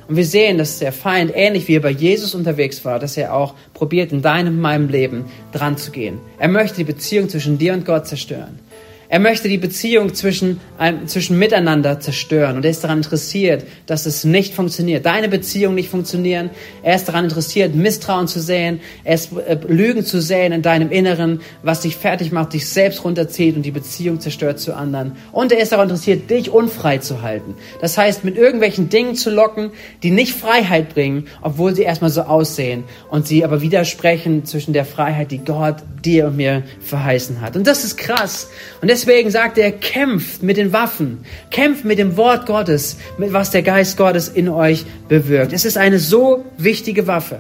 Und 0.08 0.16
wir 0.18 0.26
sehen, 0.26 0.58
dass 0.58 0.80
der 0.80 0.92
Feind 0.92 1.32
ähnlich 1.34 1.68
wie 1.68 1.76
er 1.76 1.82
bei 1.82 1.92
Jesus 1.92 2.34
unterwegs 2.34 2.84
war, 2.86 2.98
dass 3.00 3.18
er 3.18 3.36
auch 3.36 3.54
probiert, 3.76 4.12
in 4.12 4.24
deinem, 4.24 4.60
meinem 4.60 4.88
Leben 4.90 5.26
dran 5.52 5.78
zu 5.78 5.92
gehen. 5.92 6.20
Er 6.40 6.48
möchte 6.48 6.78
die 6.78 6.84
Beziehung 6.84 7.30
zwischen 7.30 7.60
dir 7.60 7.74
und 7.74 7.86
Gott 7.86 8.08
zerstören. 8.08 8.60
Er 9.08 9.20
möchte 9.20 9.48
die 9.48 9.60
Beziehung 9.60 10.16
zwischen, 10.16 10.60
ein, 10.78 11.08
zwischen 11.08 11.38
miteinander 11.38 12.00
zerstören 12.00 12.58
und 12.58 12.66
er 12.66 12.72
ist 12.72 12.84
daran 12.84 12.98
interessiert, 12.98 13.64
dass 13.86 14.06
es 14.06 14.24
nicht 14.24 14.54
funktioniert. 14.54 15.06
Deine 15.06 15.30
Beziehung 15.30 15.76
nicht 15.76 15.90
funktionieren. 15.90 16.50
Er 16.82 16.96
ist 16.96 17.08
daran 17.08 17.26
interessiert, 17.26 17.76
Misstrauen 17.76 18.28
zu 18.28 18.40
sehen, 18.40 18.80
er 19.04 19.20
äh, 19.48 19.58
Lügen 19.68 20.04
zu 20.04 20.22
sehen 20.22 20.52
in 20.52 20.64
deinem 20.64 20.92
Inneren, 20.92 21.42
was 21.62 21.82
dich 21.82 21.96
fertig 21.96 22.32
macht, 22.32 22.54
dich 22.54 22.68
selbst 22.68 23.04
runterzieht 23.04 23.56
und 23.56 23.62
die 23.64 23.72
Beziehung 23.72 24.20
zerstört 24.20 24.60
zu 24.60 24.74
anderen. 24.74 25.14
Und 25.32 25.52
er 25.52 25.60
ist 25.60 25.72
daran 25.72 25.90
interessiert, 25.90 26.30
dich 26.30 26.50
unfrei 26.50 26.98
zu 26.98 27.22
halten. 27.22 27.56
Das 27.82 27.98
heißt, 27.98 28.24
mit 28.24 28.38
irgendwelchen 28.38 28.90
Dingen 28.90 29.16
zu 29.16 29.30
locken, 29.30 29.72
die 30.02 30.12
nicht 30.12 30.34
Freiheit 30.34 30.94
bringen, 30.94 31.28
obwohl 31.42 31.76
sie 31.76 31.84
erstmal 31.84 32.10
so 32.10 32.22
aussehen 32.22 32.84
und 33.12 33.28
sie 33.28 33.44
aber 33.44 33.62
widersprechen 33.62 34.46
zwischen 34.46 34.74
der 34.74 34.86
Freiheit, 34.86 35.30
die 35.32 35.40
Gott 35.40 35.78
dir 36.04 36.28
und 36.28 36.38
mir 36.38 36.64
verheißen 36.82 37.42
hat. 37.42 37.56
Und 37.56 37.68
das 37.68 37.84
ist 37.84 37.98
krass. 37.98 38.50
Und 38.82 38.90
deswegen 38.96 39.30
sagt 39.30 39.58
er, 39.58 39.74
kämpft 39.74 40.42
mit 40.42 40.56
den 40.56 40.72
Waffen, 40.72 41.26
kämpft 41.52 41.84
mit 41.84 42.00
dem 42.00 42.16
Wort 42.16 42.46
Gottes, 42.46 42.96
mit 43.18 43.34
was 43.34 43.52
der 43.52 43.62
Geist 43.62 43.98
Gottes 43.98 44.30
in 44.30 44.48
euch 44.48 44.86
bewirkt. 45.10 45.52
Es 45.52 45.66
ist 45.66 45.78
eine 45.78 46.00
so 46.00 46.46
wichtige 46.58 47.06
Waffe. 47.06 47.40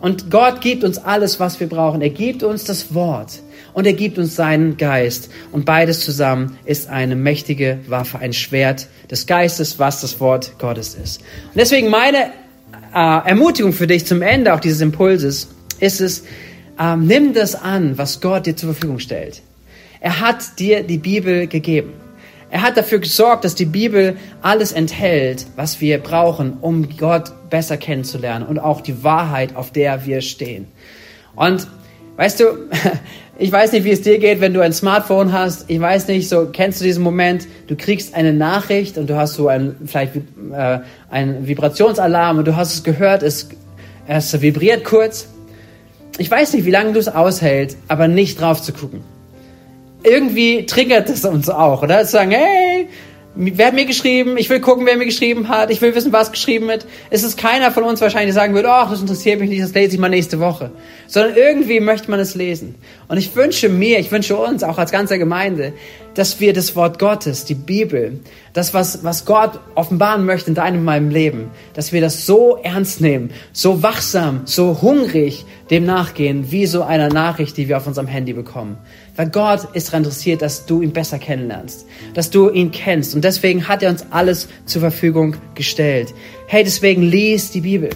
Und 0.00 0.32
Gott 0.32 0.60
gibt 0.60 0.82
uns 0.82 0.98
alles, 0.98 1.38
was 1.38 1.60
wir 1.60 1.68
brauchen. 1.68 2.02
Er 2.02 2.10
gibt 2.10 2.42
uns 2.42 2.64
das 2.64 2.92
Wort 2.92 3.38
und 3.72 3.86
er 3.86 3.92
gibt 3.92 4.18
uns 4.18 4.34
seinen 4.34 4.78
Geist. 4.78 5.30
Und 5.52 5.64
beides 5.64 6.00
zusammen 6.00 6.58
ist 6.64 6.88
eine 6.88 7.14
mächtige 7.14 7.78
Waffe, 7.86 8.18
ein 8.18 8.32
Schwert 8.32 8.88
des 9.08 9.28
Geistes, 9.28 9.78
was 9.78 10.00
das 10.00 10.18
Wort 10.18 10.58
Gottes 10.58 10.96
ist. 10.96 11.20
Und 11.20 11.56
deswegen 11.58 11.88
meine 11.88 12.32
äh, 12.92 13.28
Ermutigung 13.28 13.72
für 13.72 13.86
dich 13.86 14.06
zum 14.06 14.22
Ende 14.22 14.52
auch 14.54 14.60
dieses 14.60 14.80
Impulses 14.80 15.50
ist 15.78 16.00
es, 16.00 16.24
äh, 16.80 16.96
nimm 16.96 17.32
das 17.32 17.54
an, 17.54 17.96
was 17.96 18.20
Gott 18.20 18.46
dir 18.46 18.56
zur 18.56 18.74
Verfügung 18.74 18.98
stellt. 18.98 19.42
Er 20.00 20.20
hat 20.20 20.58
dir 20.58 20.82
die 20.82 20.96
Bibel 20.96 21.46
gegeben. 21.46 21.92
Er 22.50 22.62
hat 22.62 22.76
dafür 22.76 22.98
gesorgt, 22.98 23.44
dass 23.44 23.54
die 23.54 23.66
Bibel 23.66 24.16
alles 24.42 24.72
enthält, 24.72 25.46
was 25.56 25.80
wir 25.80 25.98
brauchen, 25.98 26.54
um 26.60 26.88
Gott 26.96 27.32
besser 27.50 27.76
kennenzulernen 27.76 28.46
und 28.46 28.58
auch 28.58 28.80
die 28.80 29.04
Wahrheit, 29.04 29.54
auf 29.54 29.70
der 29.70 30.06
wir 30.06 30.20
stehen. 30.20 30.66
Und 31.36 31.68
weißt 32.16 32.40
du, 32.40 32.44
ich 33.38 33.52
weiß 33.52 33.72
nicht, 33.72 33.84
wie 33.84 33.90
es 33.90 34.00
dir 34.00 34.18
geht, 34.18 34.40
wenn 34.40 34.54
du 34.54 34.60
ein 34.60 34.72
Smartphone 34.72 35.32
hast. 35.32 35.66
Ich 35.68 35.80
weiß 35.80 36.08
nicht, 36.08 36.28
so 36.28 36.46
kennst 36.46 36.80
du 36.80 36.84
diesen 36.84 37.04
Moment, 37.04 37.46
du 37.68 37.76
kriegst 37.76 38.14
eine 38.14 38.32
Nachricht 38.32 38.98
und 38.98 39.08
du 39.08 39.16
hast 39.16 39.34
so 39.34 39.46
ein, 39.46 39.76
vielleicht 39.84 40.16
äh, 40.16 40.78
einen 41.10 41.46
Vibrationsalarm 41.46 42.38
und 42.38 42.48
du 42.48 42.56
hast 42.56 42.74
es 42.74 42.82
gehört, 42.82 43.22
es, 43.22 43.50
es 44.08 44.40
vibriert 44.40 44.84
kurz. 44.84 45.28
Ich 46.18 46.30
weiß 46.30 46.54
nicht, 46.54 46.64
wie 46.64 46.70
lange 46.70 46.94
du 46.94 46.98
es 46.98 47.08
aushältst, 47.08 47.78
aber 47.86 48.08
nicht 48.08 48.40
drauf 48.40 48.60
zu 48.60 48.72
gucken 48.72 49.04
irgendwie 50.02 50.66
triggert 50.66 51.08
es 51.08 51.24
uns 51.24 51.48
auch, 51.48 51.82
oder? 51.82 52.04
Zu 52.04 52.12
sagen, 52.12 52.30
hey, 52.30 52.88
wer 53.34 53.66
hat 53.68 53.74
mir 53.74 53.86
geschrieben? 53.86 54.36
Ich 54.36 54.50
will 54.50 54.60
gucken, 54.60 54.86
wer 54.86 54.96
mir 54.96 55.06
geschrieben 55.06 55.48
hat. 55.48 55.70
Ich 55.70 55.80
will 55.80 55.94
wissen, 55.94 56.12
was 56.12 56.32
geschrieben 56.32 56.68
wird. 56.68 56.86
Es 57.10 57.22
ist 57.22 57.36
keiner 57.38 57.70
von 57.70 57.84
uns 57.84 58.00
wahrscheinlich, 58.00 58.34
der 58.34 58.42
sagen 58.42 58.54
würde, 58.54 58.70
ach, 58.70 58.90
das 58.90 59.00
interessiert 59.00 59.40
mich 59.40 59.50
nicht, 59.50 59.62
das 59.62 59.74
lese 59.74 59.94
ich 59.94 60.00
mal 60.00 60.08
nächste 60.08 60.40
Woche. 60.40 60.70
Sondern 61.06 61.36
irgendwie 61.36 61.80
möchte 61.80 62.10
man 62.10 62.20
es 62.20 62.34
lesen. 62.34 62.74
Und 63.10 63.16
ich 63.16 63.34
wünsche 63.34 63.68
mir, 63.68 63.98
ich 63.98 64.12
wünsche 64.12 64.36
uns, 64.36 64.62
auch 64.62 64.78
als 64.78 64.92
ganzer 64.92 65.18
Gemeinde, 65.18 65.72
dass 66.14 66.38
wir 66.38 66.52
das 66.52 66.76
Wort 66.76 67.00
Gottes, 67.00 67.44
die 67.44 67.56
Bibel, 67.56 68.20
das, 68.52 68.72
was, 68.72 69.02
was 69.02 69.24
Gott 69.24 69.58
offenbaren 69.74 70.24
möchte 70.24 70.50
in 70.50 70.54
deinem 70.54 70.84
meinem 70.84 71.10
Leben, 71.10 71.50
dass 71.74 71.90
wir 71.90 72.00
das 72.00 72.24
so 72.24 72.58
ernst 72.62 73.00
nehmen, 73.00 73.30
so 73.52 73.82
wachsam, 73.82 74.42
so 74.44 74.80
hungrig 74.80 75.44
dem 75.70 75.86
nachgehen, 75.86 76.52
wie 76.52 76.66
so 76.66 76.84
einer 76.84 77.08
Nachricht, 77.08 77.56
die 77.56 77.66
wir 77.66 77.78
auf 77.78 77.88
unserem 77.88 78.06
Handy 78.06 78.32
bekommen. 78.32 78.78
Weil 79.16 79.28
Gott 79.28 79.66
ist 79.74 79.88
daran 79.88 80.04
interessiert, 80.04 80.40
dass 80.40 80.66
du 80.66 80.80
ihn 80.80 80.92
besser 80.92 81.18
kennenlernst, 81.18 81.86
dass 82.14 82.30
du 82.30 82.48
ihn 82.48 82.70
kennst. 82.70 83.16
Und 83.16 83.24
deswegen 83.24 83.66
hat 83.66 83.82
er 83.82 83.90
uns 83.90 84.06
alles 84.10 84.46
zur 84.66 84.82
Verfügung 84.82 85.34
gestellt. 85.56 86.14
Hey, 86.46 86.62
deswegen 86.62 87.02
lies 87.02 87.50
die 87.50 87.62
Bibel. 87.62 87.90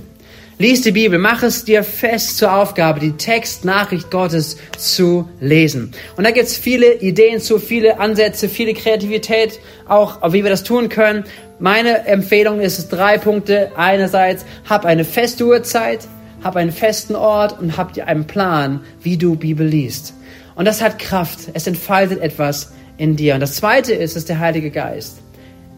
Lies 0.57 0.83
die 0.83 0.93
Bibel, 0.93 1.19
mach 1.19 1.43
es 1.43 1.65
dir 1.65 1.83
fest 1.83 2.39
zur 2.39 2.55
Aufgabe, 2.55 3.01
die 3.01 3.13
Textnachricht 3.13 4.09
Gottes 4.13 4.57
zu 4.79 5.29
lesen. 5.41 5.91
Und 6.17 6.23
da 6.23 6.31
gibt's 6.31 6.57
viele 6.57 6.95
Ideen 7.01 7.41
zu, 7.41 7.59
viele 7.59 7.99
Ansätze, 7.99 8.49
viele 8.49 8.73
Kreativität, 8.73 9.59
auch 9.89 10.33
wie 10.33 10.45
wir 10.45 10.51
das 10.51 10.63
tun 10.63 10.89
können. 10.89 11.25
Meine 11.59 12.07
Empfehlung 12.07 12.61
ist 12.61 12.89
drei 12.91 13.19
Punkte. 13.19 13.73
Einerseits, 13.77 14.45
hab 14.69 14.85
eine 14.85 15.05
feste 15.05 15.45
Uhrzeit, 15.45 16.07
hab 16.45 16.55
einen 16.55 16.71
festen 16.71 17.17
Ort 17.17 17.59
und 17.59 17.77
hab 17.77 17.93
dir 17.93 18.07
einen 18.07 18.29
Plan, 18.29 18.81
wie 19.03 19.17
du 19.17 19.35
Bibel 19.35 19.67
liest. 19.67 20.15
Und 20.55 20.67
das 20.67 20.81
hat 20.81 21.01
Kraft. 21.01 21.49
Es 21.55 21.67
entfaltet 21.67 22.21
etwas 22.21 22.73
in 22.97 23.17
dir. 23.17 23.35
Und 23.35 23.41
das 23.41 23.57
zweite 23.57 23.93
ist, 23.93 24.17
ist 24.17 24.29
der 24.29 24.39
Heilige 24.39 24.71
Geist. 24.71 25.19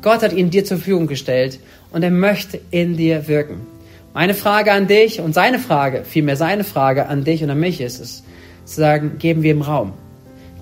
Gott 0.03 0.23
hat 0.23 0.35
ihn 0.35 0.51
dir 0.51 0.67
zur 0.67 0.77
Verfügung 0.77 1.07
gestellt 1.07 1.61
und 1.93 2.03
er 2.03 2.11
möchte 2.11 2.61
in 2.71 2.99
dir 2.99 3.27
wirken. 3.27 3.76
Meine 4.17 4.33
Frage 4.33 4.73
an 4.73 4.87
dich 4.87 5.21
und 5.21 5.35
seine 5.35 5.59
Frage, 5.59 6.03
vielmehr 6.03 6.37
seine 6.37 6.65
Frage 6.65 7.07
an 7.07 7.23
dich 7.23 7.45
und 7.45 7.51
an 7.51 7.61
mich 7.61 7.83
ist 7.83 8.01
es, 8.01 8.23
zu 8.65 8.77
sagen, 8.77 9.19
geben 9.19 9.43
wir 9.43 9.51
ihm 9.51 9.61
Raum. 9.61 9.93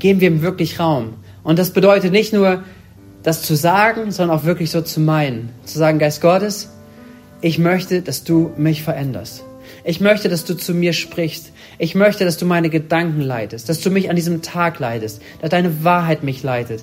Geben 0.00 0.18
wir 0.18 0.26
ihm 0.26 0.42
wirklich 0.42 0.80
Raum. 0.80 1.14
Und 1.44 1.60
das 1.60 1.70
bedeutet 1.70 2.10
nicht 2.10 2.32
nur, 2.32 2.64
das 3.22 3.42
zu 3.42 3.54
sagen, 3.54 4.10
sondern 4.10 4.36
auch 4.36 4.42
wirklich 4.42 4.72
so 4.72 4.80
zu 4.82 4.98
meinen. 4.98 5.50
Zu 5.66 5.78
sagen, 5.78 6.00
Geist 6.00 6.20
Gottes, 6.20 6.70
ich 7.42 7.60
möchte, 7.60 8.02
dass 8.02 8.24
du 8.24 8.50
mich 8.56 8.82
veränderst. 8.82 9.44
Ich 9.84 10.00
möchte, 10.00 10.28
dass 10.28 10.44
du 10.44 10.54
zu 10.54 10.74
mir 10.74 10.92
sprichst. 10.92 11.52
Ich 11.78 11.94
möchte, 11.94 12.24
dass 12.24 12.38
du 12.38 12.46
meine 12.46 12.70
Gedanken 12.70 13.20
leitest, 13.20 13.68
dass 13.68 13.80
du 13.80 13.88
mich 13.88 14.10
an 14.10 14.16
diesem 14.16 14.42
Tag 14.42 14.80
leitest, 14.80 15.22
dass 15.40 15.50
deine 15.50 15.84
Wahrheit 15.84 16.24
mich 16.24 16.42
leitet. 16.42 16.82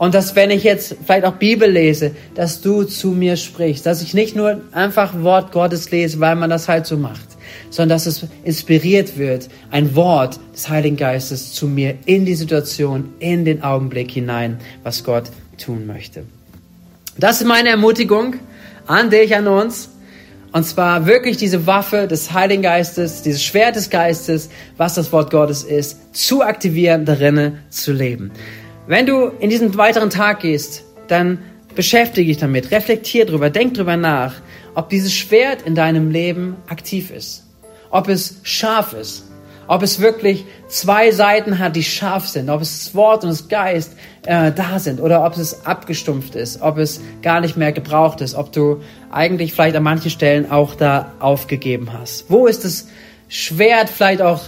Und 0.00 0.14
dass, 0.14 0.34
wenn 0.34 0.50
ich 0.50 0.62
jetzt 0.62 0.96
vielleicht 1.04 1.26
auch 1.26 1.34
Bibel 1.34 1.70
lese, 1.70 2.12
dass 2.34 2.62
du 2.62 2.84
zu 2.84 3.08
mir 3.08 3.36
sprichst. 3.36 3.84
Dass 3.84 4.00
ich 4.00 4.14
nicht 4.14 4.34
nur 4.34 4.62
einfach 4.72 5.12
Wort 5.22 5.52
Gottes 5.52 5.90
lese, 5.90 6.20
weil 6.20 6.36
man 6.36 6.48
das 6.48 6.70
halt 6.70 6.86
so 6.86 6.96
macht, 6.96 7.28
sondern 7.68 7.96
dass 7.96 8.06
es 8.06 8.24
inspiriert 8.42 9.18
wird, 9.18 9.50
ein 9.70 9.94
Wort 9.94 10.40
des 10.54 10.70
Heiligen 10.70 10.96
Geistes 10.96 11.52
zu 11.52 11.66
mir 11.66 11.96
in 12.06 12.24
die 12.24 12.34
Situation, 12.34 13.12
in 13.18 13.44
den 13.44 13.62
Augenblick 13.62 14.10
hinein, 14.10 14.58
was 14.84 15.04
Gott 15.04 15.24
tun 15.62 15.86
möchte. 15.86 16.22
Das 17.18 17.42
ist 17.42 17.46
meine 17.46 17.68
Ermutigung 17.68 18.36
an 18.86 19.10
dich, 19.10 19.36
an 19.36 19.48
uns. 19.48 19.90
Und 20.52 20.64
zwar 20.64 21.04
wirklich 21.04 21.36
diese 21.36 21.66
Waffe 21.66 22.08
des 22.08 22.32
Heiligen 22.32 22.62
Geistes, 22.62 23.20
dieses 23.20 23.44
Schwert 23.44 23.76
des 23.76 23.90
Geistes, 23.90 24.48
was 24.78 24.94
das 24.94 25.12
Wort 25.12 25.30
Gottes 25.30 25.62
ist, 25.62 26.16
zu 26.16 26.42
aktivieren, 26.42 27.04
darin 27.04 27.58
zu 27.68 27.92
leben. 27.92 28.32
Wenn 28.86 29.06
du 29.06 29.26
in 29.38 29.50
diesen 29.50 29.76
weiteren 29.76 30.10
Tag 30.10 30.40
gehst, 30.40 30.84
dann 31.08 31.38
beschäftige 31.74 32.28
dich 32.28 32.38
damit, 32.38 32.70
reflektier 32.70 33.26
drüber, 33.26 33.50
denk 33.50 33.74
drüber 33.74 33.96
nach, 33.96 34.34
ob 34.74 34.88
dieses 34.88 35.12
Schwert 35.12 35.62
in 35.62 35.74
deinem 35.74 36.10
Leben 36.10 36.56
aktiv 36.68 37.10
ist, 37.10 37.44
ob 37.90 38.08
es 38.08 38.40
scharf 38.42 38.92
ist, 38.94 39.24
ob 39.66 39.82
es 39.82 40.00
wirklich 40.00 40.44
zwei 40.68 41.12
Seiten 41.12 41.58
hat, 41.58 41.76
die 41.76 41.84
scharf 41.84 42.26
sind, 42.26 42.50
ob 42.50 42.60
es 42.60 42.86
das 42.86 42.94
Wort 42.94 43.22
und 43.22 43.30
das 43.30 43.48
Geist 43.48 43.92
äh, 44.24 44.50
da 44.50 44.78
sind 44.78 45.00
oder 45.00 45.24
ob 45.24 45.36
es 45.36 45.64
abgestumpft 45.64 46.34
ist, 46.34 46.60
ob 46.60 46.78
es 46.78 47.00
gar 47.22 47.40
nicht 47.40 47.56
mehr 47.56 47.72
gebraucht 47.72 48.20
ist, 48.20 48.34
ob 48.34 48.50
du 48.50 48.80
eigentlich 49.12 49.52
vielleicht 49.52 49.76
an 49.76 49.82
manchen 49.82 50.10
Stellen 50.10 50.50
auch 50.50 50.74
da 50.74 51.12
aufgegeben 51.20 51.92
hast. 51.92 52.24
Wo 52.28 52.46
ist 52.46 52.64
das 52.64 52.88
Schwert 53.28 53.88
vielleicht 53.90 54.22
auch 54.22 54.40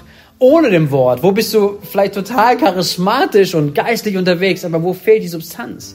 ohne 0.42 0.70
dem 0.70 0.90
Wort? 0.90 1.22
Wo 1.22 1.30
bist 1.30 1.54
du 1.54 1.78
vielleicht 1.80 2.14
total 2.14 2.56
charismatisch 2.56 3.54
und 3.54 3.74
geistlich 3.74 4.16
unterwegs, 4.16 4.64
aber 4.64 4.82
wo 4.82 4.92
fehlt 4.92 5.22
die 5.22 5.28
Substanz? 5.28 5.94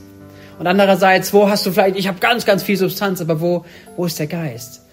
Und 0.58 0.68
andererseits, 0.68 1.34
wo 1.34 1.50
hast 1.50 1.66
du 1.66 1.72
vielleicht, 1.72 1.98
ich 1.98 2.08
habe 2.08 2.20
ganz, 2.20 2.46
ganz 2.46 2.64
viel 2.64 2.78
Substanz, 2.78 3.20
aber 3.20 3.42
wo, 3.42 3.66
wo 3.98 4.06
ist 4.06 4.18
der 4.18 4.28
Geist? 4.28 4.86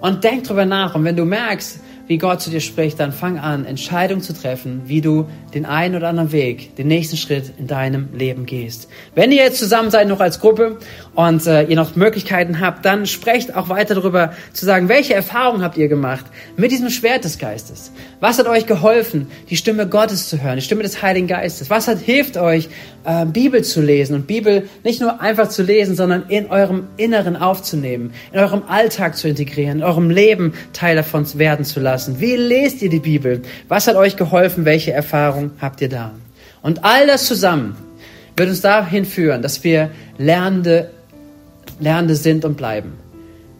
Und 0.00 0.24
denk 0.24 0.44
drüber 0.44 0.66
nach. 0.66 0.96
Und 0.96 1.04
wenn 1.04 1.16
du 1.16 1.24
merkst, 1.24 1.78
wie 2.06 2.18
Gott 2.18 2.40
zu 2.40 2.50
dir 2.50 2.60
spricht, 2.60 3.00
dann 3.00 3.12
fang 3.12 3.38
an, 3.38 3.64
Entscheidungen 3.64 4.22
zu 4.22 4.32
treffen, 4.32 4.82
wie 4.86 5.00
du 5.00 5.26
den 5.54 5.66
einen 5.66 5.96
oder 5.96 6.08
anderen 6.08 6.32
Weg, 6.32 6.76
den 6.76 6.88
nächsten 6.88 7.16
Schritt 7.16 7.52
in 7.58 7.66
deinem 7.66 8.08
Leben 8.14 8.46
gehst. 8.46 8.88
Wenn 9.14 9.32
ihr 9.32 9.42
jetzt 9.42 9.58
zusammen 9.58 9.90
seid, 9.90 10.08
noch 10.08 10.20
als 10.20 10.40
Gruppe 10.40 10.78
und 11.14 11.46
äh, 11.46 11.64
ihr 11.64 11.76
noch 11.76 11.96
Möglichkeiten 11.96 12.60
habt, 12.60 12.84
dann 12.84 13.06
sprecht 13.06 13.54
auch 13.54 13.68
weiter 13.68 13.94
darüber, 13.94 14.32
zu 14.52 14.64
sagen, 14.64 14.88
welche 14.88 15.14
Erfahrungen 15.14 15.62
habt 15.62 15.76
ihr 15.76 15.88
gemacht 15.88 16.26
mit 16.56 16.70
diesem 16.70 16.90
Schwert 16.90 17.24
des 17.24 17.38
Geistes? 17.38 17.90
Was 18.20 18.38
hat 18.38 18.46
euch 18.46 18.66
geholfen, 18.66 19.28
die 19.50 19.56
Stimme 19.56 19.88
Gottes 19.88 20.28
zu 20.28 20.42
hören, 20.42 20.56
die 20.56 20.62
Stimme 20.62 20.82
des 20.82 21.02
Heiligen 21.02 21.26
Geistes? 21.26 21.70
Was 21.70 21.88
hat 21.88 21.98
hilft 21.98 22.36
euch, 22.36 22.68
äh, 23.06 23.24
Bibel 23.24 23.62
zu 23.62 23.80
lesen 23.80 24.14
und 24.14 24.26
Bibel 24.26 24.68
nicht 24.84 25.00
nur 25.00 25.20
einfach 25.20 25.48
zu 25.48 25.62
lesen, 25.62 25.94
sondern 25.94 26.24
in 26.28 26.50
eurem 26.50 26.88
Inneren 26.96 27.36
aufzunehmen, 27.36 28.12
in 28.32 28.40
eurem 28.40 28.64
Alltag 28.66 29.16
zu 29.16 29.28
integrieren, 29.28 29.78
in 29.78 29.84
eurem 29.84 30.10
Leben 30.10 30.54
Teil 30.72 30.96
davon 30.96 31.26
werden 31.38 31.64
zu 31.64 31.80
lassen? 31.80 32.20
Wie 32.20 32.36
lest 32.36 32.82
ihr 32.82 32.90
die 32.90 32.98
Bibel? 32.98 33.42
Was 33.68 33.86
hat 33.86 33.96
euch 33.96 34.16
geholfen? 34.16 34.64
Welche 34.64 34.92
Erfahrungen 34.92 35.52
habt 35.60 35.80
ihr 35.80 35.88
da? 35.88 36.12
Und 36.62 36.84
all 36.84 37.06
das 37.06 37.26
zusammen 37.26 37.76
wird 38.36 38.48
uns 38.48 38.60
dahin 38.60 39.04
führen, 39.04 39.40
dass 39.40 39.62
wir 39.64 39.90
Lernende, 40.18 40.90
Lernende 41.78 42.16
sind 42.16 42.44
und 42.44 42.56
bleiben. 42.56 42.94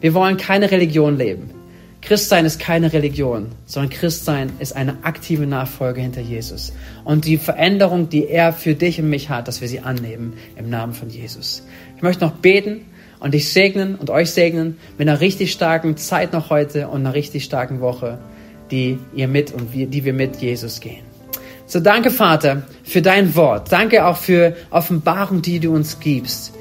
Wir 0.01 0.13
wollen 0.13 0.37
keine 0.37 0.69
Religion 0.69 1.17
leben. 1.17 1.56
Christsein 2.01 2.45
ist 2.45 2.59
keine 2.59 2.93
Religion, 2.93 3.47
sondern 3.65 3.89
Christsein 3.89 4.51
ist 4.59 4.75
eine 4.75 5.03
aktive 5.03 5.45
Nachfolge 5.45 6.01
hinter 6.01 6.21
Jesus. 6.21 6.73
Und 7.03 7.25
die 7.25 7.37
Veränderung, 7.37 8.09
die 8.09 8.27
er 8.27 8.53
für 8.53 8.75
dich 8.75 9.01
und 9.01 9.09
mich 9.09 9.29
hat, 9.29 9.47
dass 9.47 9.61
wir 9.61 9.67
sie 9.67 9.79
annehmen 9.79 10.33
im 10.55 10.69
Namen 10.69 10.93
von 10.93 11.09
Jesus. 11.09 11.63
Ich 11.95 12.03
möchte 12.03 12.23
noch 12.23 12.33
beten 12.33 12.85
und 13.19 13.33
dich 13.33 13.49
segnen 13.49 13.95
und 13.95 14.09
euch 14.09 14.31
segnen 14.31 14.77
mit 14.97 15.09
einer 15.09 15.19
richtig 15.19 15.51
starken 15.51 15.97
Zeit 15.97 16.33
noch 16.33 16.49
heute 16.49 16.87
und 16.87 17.01
einer 17.01 17.13
richtig 17.13 17.43
starken 17.43 17.81
Woche, 17.81 18.19
die 18.71 18.99
ihr 19.15 19.27
mit 19.27 19.51
und 19.51 19.73
wir, 19.73 19.87
die 19.87 20.05
wir 20.05 20.13
mit 20.13 20.37
Jesus 20.37 20.79
gehen. 20.79 21.03
So 21.65 21.81
danke 21.81 22.11
Vater 22.11 22.63
für 22.83 23.01
dein 23.01 23.35
Wort. 23.35 23.71
Danke 23.71 24.05
auch 24.05 24.17
für 24.17 24.55
Offenbarung, 24.69 25.41
die 25.41 25.59
du 25.59 25.73
uns 25.73 25.99
gibst. 25.99 26.53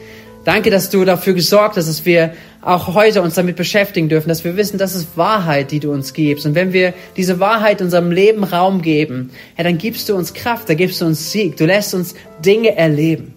Danke, 0.45 0.71
dass 0.71 0.91
du 0.91 1.05
dafür 1.05 1.35
gesorgt 1.35 1.77
hast, 1.77 1.89
dass 1.89 2.05
wir 2.05 2.33
auch 2.67 2.95
heute 2.95 3.23
uns 3.23 3.35
damit 3.35 3.55
beschäftigen 3.55 4.09
dürfen, 4.09 4.29
dass 4.29 4.43
wir 4.43 4.57
wissen, 4.57 4.77
das 4.77 4.97
ist 4.97 5.17
Wahrheit, 5.17 5.71
die 5.71 5.79
du 5.79 5.93
uns 5.93 6.13
gibst. 6.13 6.47
Und 6.47 6.57
wenn 6.57 6.73
wir 6.73 6.95
diese 7.17 7.39
Wahrheit 7.39 7.81
unserem 7.81 8.11
Leben 8.11 8.43
Raum 8.43 8.83
geben, 8.83 9.31
ja, 9.57 9.63
dann 9.63 9.79
gibst 9.79 10.09
du 10.09 10.17
uns 10.17 10.35
Kraft, 10.35 10.69
da 10.69 10.75
gibst 10.75 11.01
du 11.01 11.07
uns 11.07 11.31
Sieg, 11.31 11.57
du 11.57 11.65
lässt 11.65 11.95
uns 11.95 12.17
Dinge 12.45 12.77
erleben. 12.77 13.36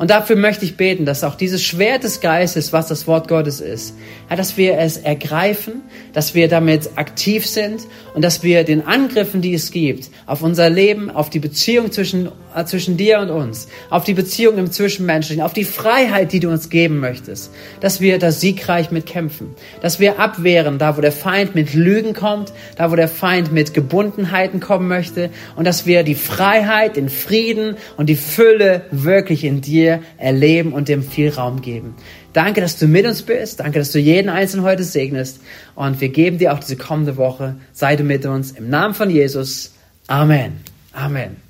Und 0.00 0.08
dafür 0.08 0.36
möchte 0.36 0.64
ich 0.64 0.78
beten, 0.78 1.04
dass 1.04 1.22
auch 1.24 1.34
dieses 1.34 1.62
Schwert 1.62 2.04
des 2.04 2.22
Geistes, 2.22 2.72
was 2.72 2.86
das 2.86 3.06
Wort 3.06 3.28
Gottes 3.28 3.60
ist, 3.60 3.94
ja, 4.30 4.36
dass 4.36 4.56
wir 4.56 4.78
es 4.78 4.96
ergreifen, 4.96 5.82
dass 6.14 6.34
wir 6.34 6.48
damit 6.48 6.92
aktiv 6.96 7.46
sind 7.46 7.82
und 8.14 8.22
dass 8.24 8.42
wir 8.42 8.64
den 8.64 8.86
Angriffen, 8.86 9.42
die 9.42 9.52
es 9.52 9.70
gibt, 9.70 10.08
auf 10.24 10.40
unser 10.40 10.70
Leben, 10.70 11.10
auf 11.10 11.28
die 11.28 11.38
Beziehung 11.38 11.92
zwischen, 11.92 12.30
äh, 12.56 12.64
zwischen 12.64 12.96
dir 12.96 13.20
und 13.20 13.28
uns, 13.28 13.68
auf 13.90 14.04
die 14.04 14.14
Beziehung 14.14 14.56
im 14.56 14.72
Zwischenmenschlichen, 14.72 15.44
auf 15.44 15.52
die 15.52 15.64
Freiheit, 15.64 16.32
die 16.32 16.40
du 16.40 16.48
uns 16.48 16.70
geben 16.70 16.98
möchtest, 16.98 17.52
dass 17.80 18.00
wir 18.00 18.18
da 18.18 18.32
siegreich 18.32 18.90
mitkämpfen, 18.90 19.48
dass 19.82 20.00
wir 20.00 20.18
abwehren, 20.18 20.78
da 20.78 20.96
wo 20.96 21.02
der 21.02 21.12
Feind 21.12 21.54
mit 21.54 21.74
Lügen 21.74 22.14
kommt, 22.14 22.54
da 22.76 22.90
wo 22.90 22.96
der 22.96 23.08
Feind 23.08 23.52
mit 23.52 23.74
Gebundenheiten 23.74 24.60
kommen 24.60 24.88
möchte 24.88 25.28
und 25.56 25.66
dass 25.66 25.84
wir 25.84 26.04
die 26.04 26.14
Freiheit, 26.14 26.96
den 26.96 27.10
Frieden 27.10 27.76
und 27.98 28.06
die 28.06 28.16
Fülle 28.16 28.86
wirklich 28.90 29.44
in 29.44 29.60
dir 29.60 29.89
wir 29.90 30.02
erleben 30.18 30.72
und 30.72 30.88
dem 30.88 31.02
viel 31.02 31.30
Raum 31.30 31.60
geben. 31.60 31.94
Danke, 32.32 32.60
dass 32.60 32.78
du 32.78 32.86
mit 32.86 33.06
uns 33.06 33.22
bist. 33.22 33.60
Danke, 33.60 33.78
dass 33.78 33.92
du 33.92 33.98
jeden 33.98 34.28
Einzelnen 34.28 34.64
heute 34.64 34.84
segnest. 34.84 35.40
Und 35.74 36.00
wir 36.00 36.10
geben 36.10 36.38
dir 36.38 36.52
auch 36.52 36.60
diese 36.60 36.76
kommende 36.76 37.16
Woche. 37.16 37.56
Sei 37.72 37.96
du 37.96 38.04
mit 38.04 38.24
uns. 38.24 38.52
Im 38.52 38.70
Namen 38.70 38.94
von 38.94 39.10
Jesus. 39.10 39.74
Amen. 40.06 40.60
Amen. 40.92 41.49